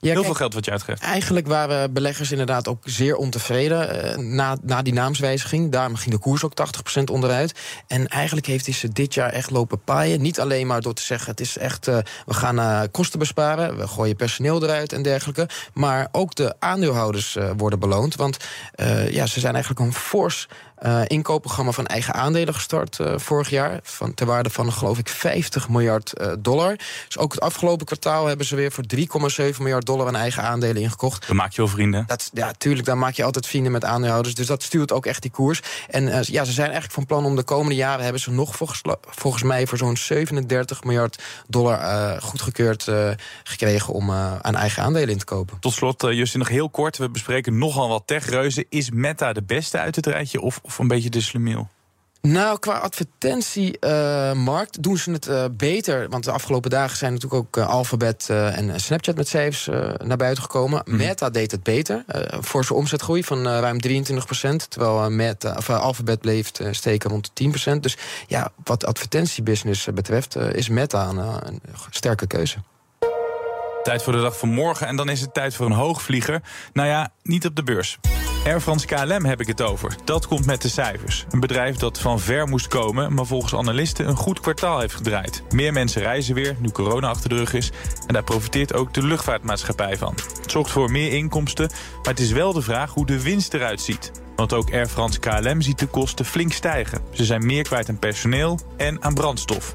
Ja, 0.00 0.12
heel 0.12 0.24
veel 0.24 0.34
geld 0.34 0.54
wat 0.54 0.64
je 0.64 0.70
uitgeeft. 0.70 1.02
Eigenlijk 1.02 1.46
waren 1.46 1.92
beleggers 1.92 2.30
inderdaad 2.30 2.68
ook 2.68 2.82
zeer 2.84 3.16
ontevreden 3.16 4.02
eh, 4.02 4.18
na, 4.18 4.56
na 4.62 4.82
die 4.82 4.92
naamswijziging. 4.92 5.72
Daarom 5.72 5.96
ging 5.96 6.14
de 6.14 6.20
koers 6.20 6.44
ook 6.44 6.52
80% 6.98 7.02
onderuit. 7.04 7.54
En 7.86 8.06
eigenlijk 8.08 8.46
heeft 8.46 8.66
hij 8.66 8.74
ze 8.74 8.88
dit 8.88 9.14
jaar 9.14 9.32
echt 9.32 9.50
lopen 9.50 9.84
paaien. 9.84 10.20
Niet 10.20 10.40
alleen 10.40 10.66
maar 10.66 10.80
door 10.80 10.94
te 10.94 11.02
zeggen: 11.02 11.30
het 11.30 11.40
is 11.40 11.58
echt, 11.58 11.88
eh, 11.88 11.98
we 12.26 12.34
gaan 12.34 12.58
eh, 12.58 12.80
kosten 12.90 13.18
besparen, 13.18 13.76
we 13.76 13.88
gooien 13.88 14.16
personeel 14.16 14.62
eruit 14.62 14.92
en 14.92 15.02
dergelijke. 15.02 15.48
Maar 15.74 16.08
ook 16.12 16.34
de 16.34 16.54
aandeelhouders 16.58 17.36
worden 17.56 17.78
beloond. 17.78 18.14
Want 18.14 18.36
ja, 19.10 19.26
ze 19.26 19.40
zijn 19.40 19.54
eigenlijk 19.54 19.86
een 19.86 19.94
fors. 19.94 20.48
inkoopprogramma 21.06 21.72
van 21.72 21.86
eigen 21.86 22.14
aandelen 22.14 22.54
gestart 22.54 22.98
vorig 23.16 23.50
jaar. 23.50 23.80
Van, 23.82 24.14
ter 24.14 24.26
waarde 24.26 24.50
van, 24.50 24.72
geloof 24.72 24.98
ik, 24.98 25.08
50 25.08 25.68
miljard 25.68 26.12
dollar. 26.38 26.76
Dus 27.06 27.18
ook 27.18 27.32
het 27.32 27.40
afgelopen 27.40 27.86
kwartaal 27.86 28.26
hebben 28.26 28.46
ze 28.46 28.56
weer 28.56 28.72
voor 28.72 28.84
3,7 28.96 29.58
miljard 29.58 29.86
dollar 29.88 30.06
aan 30.06 30.16
eigen 30.16 30.42
aandelen 30.42 30.82
ingekocht. 30.82 31.26
Dan 31.26 31.36
maak 31.36 31.52
je 31.52 31.56
wel 31.56 31.70
vrienden. 31.70 32.04
Dat, 32.06 32.30
ja, 32.32 32.52
tuurlijk, 32.58 32.86
daar 32.86 32.98
maak 32.98 33.14
je 33.14 33.24
altijd 33.24 33.46
vrienden 33.46 33.72
met 33.72 33.84
aandeelhouders. 33.84 34.34
Dus 34.34 34.46
dat 34.46 34.62
stuurt 34.62 34.92
ook 34.92 35.06
echt 35.06 35.22
die 35.22 35.30
koers. 35.30 35.62
En 35.88 36.08
eh, 36.08 36.22
ja, 36.22 36.44
ze 36.44 36.52
zijn 36.52 36.66
eigenlijk 36.66 36.94
van 36.94 37.06
plan 37.06 37.24
om 37.24 37.36
de 37.36 37.42
komende 37.42 37.74
jaren... 37.74 38.02
hebben 38.02 38.20
ze 38.20 38.30
nog 38.30 38.56
volgens, 38.56 38.82
volgens 39.00 39.42
mij 39.42 39.66
voor 39.66 39.78
zo'n 39.78 39.96
37 39.96 40.84
miljard 40.84 41.22
dollar 41.46 41.80
uh, 41.80 42.22
goedgekeurd 42.22 42.86
uh, 42.86 43.10
gekregen... 43.44 43.94
om 43.94 44.10
aan 44.10 44.54
eigen 44.54 44.82
aandelen 44.82 45.08
in 45.08 45.18
te 45.18 45.24
kopen. 45.24 45.58
Tot 45.60 45.72
slot, 45.72 46.02
Justin, 46.02 46.38
nog 46.38 46.48
heel 46.48 46.70
kort. 46.70 46.96
We 46.96 47.10
bespreken 47.10 47.58
nogal 47.58 47.88
wat 47.88 48.02
techreuzen. 48.06 48.64
Is 48.68 48.90
Meta 48.90 49.32
de 49.32 49.42
beste 49.42 49.78
uit 49.78 49.96
het 49.96 50.06
rijtje 50.06 50.40
of, 50.40 50.60
of 50.62 50.78
een 50.78 50.88
beetje 50.88 51.10
de 51.10 51.20
slimiel? 51.20 51.68
Nou, 52.32 52.58
qua 52.58 52.78
advertentiemarkt 52.78 54.76
uh, 54.76 54.82
doen 54.82 54.98
ze 54.98 55.10
het 55.10 55.28
uh, 55.28 55.44
beter. 55.52 56.08
Want 56.08 56.24
de 56.24 56.30
afgelopen 56.30 56.70
dagen 56.70 56.96
zijn 56.96 57.12
natuurlijk 57.12 57.42
ook 57.42 57.56
uh, 57.56 57.68
Alphabet 57.68 58.26
en 58.30 58.80
Snapchat 58.80 59.16
met 59.16 59.28
cijfers 59.28 59.68
naar 60.04 60.16
buiten 60.16 60.42
gekomen. 60.42 60.82
Mm. 60.84 60.96
Meta 60.96 61.30
deed 61.30 61.50
het 61.50 61.62
beter. 61.62 62.04
voor 62.40 62.64
zijn 62.64 62.78
omzetgroei 62.78 63.24
van 63.24 63.46
ruim 63.46 63.78
23% 63.88 63.98
Terwijl 64.68 65.10
Meta, 65.10 65.54
of, 65.56 65.70
Alphabet 65.70 66.20
bleef 66.20 66.50
steken 66.70 67.10
rond 67.10 67.30
de 67.34 67.52
10% 67.76 67.80
Dus 67.80 67.96
ja, 68.26 68.52
wat 68.64 68.84
advertentiebusiness 68.84 69.88
betreft 69.94 70.36
is 70.36 70.68
Meta 70.68 71.08
een, 71.08 71.18
een 71.18 71.60
sterke 71.90 72.26
keuze. 72.26 72.56
Tijd 73.88 74.02
voor 74.02 74.12
de 74.12 74.20
dag 74.20 74.38
van 74.38 74.48
morgen 74.48 74.86
en 74.86 74.96
dan 74.96 75.08
is 75.08 75.20
het 75.20 75.34
tijd 75.34 75.54
voor 75.54 75.66
een 75.66 75.72
hoogvlieger. 75.72 76.42
Nou 76.72 76.88
ja, 76.88 77.12
niet 77.22 77.46
op 77.46 77.56
de 77.56 77.62
beurs. 77.62 77.98
Air 78.44 78.60
France 78.60 78.86
KLM 78.86 79.24
heb 79.24 79.40
ik 79.40 79.46
het 79.46 79.62
over. 79.62 79.96
Dat 80.04 80.26
komt 80.26 80.46
met 80.46 80.62
de 80.62 80.68
cijfers. 80.68 81.24
Een 81.30 81.40
bedrijf 81.40 81.76
dat 81.76 81.98
van 81.98 82.20
ver 82.20 82.48
moest 82.48 82.66
komen, 82.66 83.14
maar 83.14 83.26
volgens 83.26 83.54
analisten 83.54 84.08
een 84.08 84.16
goed 84.16 84.40
kwartaal 84.40 84.80
heeft 84.80 84.94
gedraaid. 84.94 85.42
Meer 85.50 85.72
mensen 85.72 86.02
reizen 86.02 86.34
weer, 86.34 86.56
nu 86.58 86.70
corona 86.70 87.08
achter 87.08 87.28
de 87.28 87.36
rug 87.36 87.52
is. 87.52 87.70
En 88.06 88.14
daar 88.14 88.24
profiteert 88.24 88.74
ook 88.74 88.94
de 88.94 89.02
luchtvaartmaatschappij 89.02 89.96
van. 89.96 90.14
Het 90.42 90.50
zorgt 90.50 90.70
voor 90.70 90.90
meer 90.90 91.12
inkomsten, 91.12 91.70
maar 92.02 92.12
het 92.12 92.20
is 92.20 92.32
wel 92.32 92.52
de 92.52 92.62
vraag 92.62 92.94
hoe 92.94 93.06
de 93.06 93.22
winst 93.22 93.54
eruit 93.54 93.80
ziet. 93.80 94.10
Want 94.36 94.52
ook 94.52 94.72
Air 94.72 94.88
France 94.88 95.18
KLM 95.18 95.60
ziet 95.62 95.78
de 95.78 95.86
kosten 95.86 96.24
flink 96.24 96.52
stijgen. 96.52 97.00
Ze 97.10 97.24
zijn 97.24 97.46
meer 97.46 97.62
kwijt 97.62 97.88
aan 97.88 97.98
personeel 97.98 98.58
en 98.76 99.02
aan 99.02 99.14
brandstof. 99.14 99.72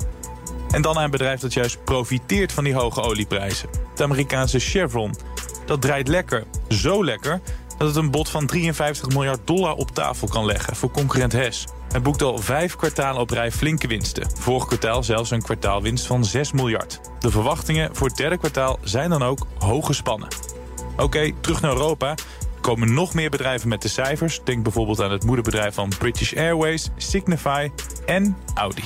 En 0.74 0.82
dan 0.82 0.98
aan 0.98 1.04
een 1.04 1.12
bedrijf 1.12 1.40
dat 1.40 1.54
juist 1.54 1.84
profiteert 1.84 2.52
van 2.52 2.64
die 2.64 2.74
hoge 2.74 3.02
olieprijzen. 3.02 3.70
Het 3.90 4.02
Amerikaanse 4.02 4.60
Chevron. 4.60 5.16
Dat 5.66 5.82
draait 5.82 6.08
lekker. 6.08 6.44
Zo 6.68 7.06
lekker 7.06 7.42
dat 7.78 7.88
het 7.88 7.96
een 7.96 8.12
bod 8.12 8.30
van 8.30 8.46
53 8.46 9.08
miljard 9.08 9.40
dollar 9.48 9.74
op 9.74 9.92
tafel 9.92 10.28
kan 10.28 10.46
leggen 10.46 10.76
voor 10.76 10.92
concurrent 10.92 11.32
Hess. 11.32 11.66
Het 11.92 12.04
boekt 12.04 12.22
al 12.22 12.38
vijf 12.38 12.76
kwartalen 12.76 13.22
op 13.22 13.30
rij 13.30 13.52
flinke 13.52 13.88
winsten. 13.88 14.28
Vorig 14.40 14.66
kwartaal 14.66 15.04
zelfs 15.04 15.32
een 15.32 15.42
kwartaalwinst 15.42 16.06
van 16.06 16.26
6 16.26 16.52
miljard. 16.52 17.00
De 17.20 17.30
verwachtingen 17.30 17.96
voor 17.96 18.08
het 18.08 18.18
derde 18.18 18.38
kwartaal 18.38 18.80
zijn 18.84 19.10
dan 19.10 19.24
ook 19.24 19.48
hoog 19.58 19.86
gespannen. 19.86 20.28
Oké, 20.98 21.32
terug 21.42 21.62
naar 21.62 21.72
Europa. 21.72 22.10
Er 22.10 22.62
komen 22.62 22.94
nog 22.94 23.14
meer 23.14 23.30
bedrijven 23.30 23.70
met 23.70 23.82
de 23.82 23.88
cijfers. 23.88 24.42
Denk 24.44 24.64
bijvoorbeeld 24.64 25.02
aan 25.02 25.12
het 25.12 25.24
moederbedrijf 25.24 25.74
van 25.74 25.92
British 26.00 26.34
Airways, 26.34 26.90
Signify 26.98 27.70
en 28.06 28.38
Audi. 28.54 28.84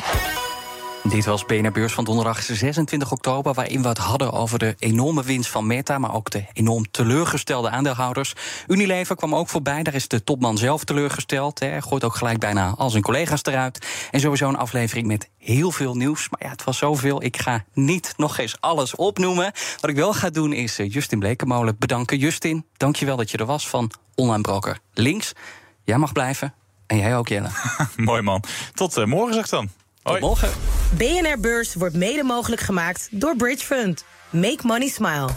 Dit 1.10 1.26
was 1.26 1.46
BNR 1.46 1.72
Beurs 1.72 1.94
van 1.94 2.04
donderdag 2.04 2.42
26 2.42 3.12
oktober... 3.12 3.54
waarin 3.54 3.82
we 3.82 3.88
het 3.88 3.98
hadden 3.98 4.32
over 4.32 4.60
de 4.60 4.76
enorme 4.80 5.24
winst 5.24 5.50
van 5.50 5.68
Meta... 5.68 5.98
maar 5.98 6.14
ook 6.14 6.30
de 6.30 6.46
enorm 6.54 6.92
teleurgestelde 6.92 7.70
aandeelhouders. 7.70 8.34
Unilever 8.68 9.16
kwam 9.16 9.36
ook 9.36 9.50
voorbij, 9.50 9.84
daar 9.84 9.94
is 9.94 10.08
de 10.08 10.24
topman 10.24 10.58
zelf 10.58 10.84
teleurgesteld. 10.84 11.60
Hij 11.60 11.82
gooit 11.82 12.04
ook 12.04 12.16
gelijk 12.16 12.40
bijna 12.40 12.74
al 12.78 12.90
zijn 12.90 13.04
collega's 13.04 13.44
eruit. 13.44 13.88
En 14.12 14.20
sowieso 14.20 14.48
een 14.48 14.58
aflevering 14.58 15.08
met 15.08 15.30
heel 15.38 15.72
veel 15.72 15.96
nieuws. 15.96 16.30
Maar 16.30 16.44
ja, 16.44 16.50
het 16.50 16.64
was 16.64 16.78
zoveel, 16.78 17.24
ik 17.24 17.38
ga 17.38 17.66
niet 17.74 18.14
nog 18.18 18.38
eens 18.38 18.58
alles 18.60 18.96
opnoemen. 18.96 19.52
Wat 19.80 19.90
ik 19.90 19.96
wel 19.96 20.14
ga 20.14 20.30
doen 20.30 20.54
is 20.54 20.76
Justin 20.76 21.20
Blekemolen 21.20 21.76
bedanken. 21.80 22.18
Justin, 22.18 22.66
dankjewel 22.78 23.16
dat 23.16 23.32
je 23.32 23.38
er 23.38 23.46
was 23.46 23.70
van 23.70 23.92
Online 24.16 24.42
Broker 24.42 24.80
Links. 24.94 25.34
Jij 25.84 25.98
mag 25.98 26.12
blijven. 26.12 26.54
En 26.88 26.98
jij 26.98 27.18
ook, 27.18 27.28
Jelle. 27.28 27.50
Mooi 27.96 28.22
man. 28.22 28.44
Tot 28.74 28.98
uh, 28.98 29.06
morgen, 29.06 29.34
zeg 29.34 29.48
dan. 29.48 29.70
Tot 30.08 30.20
morgen. 30.20 30.50
BNR 30.98 31.40
Beurs 31.40 31.76
wordt 31.76 31.96
mede 31.96 32.24
mogelijk 32.24 32.62
gemaakt 32.62 33.08
door 33.12 33.36
Bridge 33.36 33.66
Fund. 33.66 34.04
Make 34.30 34.60
money 34.62 34.88
smile. 34.88 35.28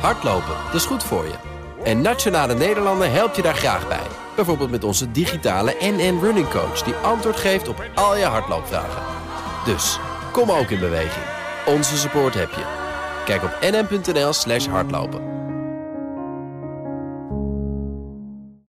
Hardlopen, 0.00 0.54
dat 0.64 0.74
is 0.74 0.84
goed 0.84 1.04
voor 1.04 1.24
je. 1.24 1.34
En 1.84 2.00
Nationale 2.00 2.54
Nederlanden 2.54 3.12
helpt 3.12 3.36
je 3.36 3.42
daar 3.42 3.54
graag 3.54 3.88
bij. 3.88 4.06
Bijvoorbeeld 4.36 4.70
met 4.70 4.84
onze 4.84 5.10
digitale 5.10 5.76
NN 5.80 6.18
Running 6.22 6.48
Coach... 6.48 6.82
die 6.82 6.94
antwoord 6.94 7.36
geeft 7.36 7.68
op 7.68 7.84
al 7.94 8.16
je 8.16 8.24
hardloopvragen. 8.24 9.02
Dus, 9.64 9.98
kom 10.32 10.50
ook 10.50 10.70
in 10.70 10.80
beweging. 10.80 11.24
Onze 11.66 11.96
support 11.96 12.34
heb 12.34 12.50
je. 12.50 12.64
Kijk 13.24 13.42
op 13.42 13.58
nn.nl 13.60 14.32
slash 14.32 14.66
hardlopen. 14.66 15.22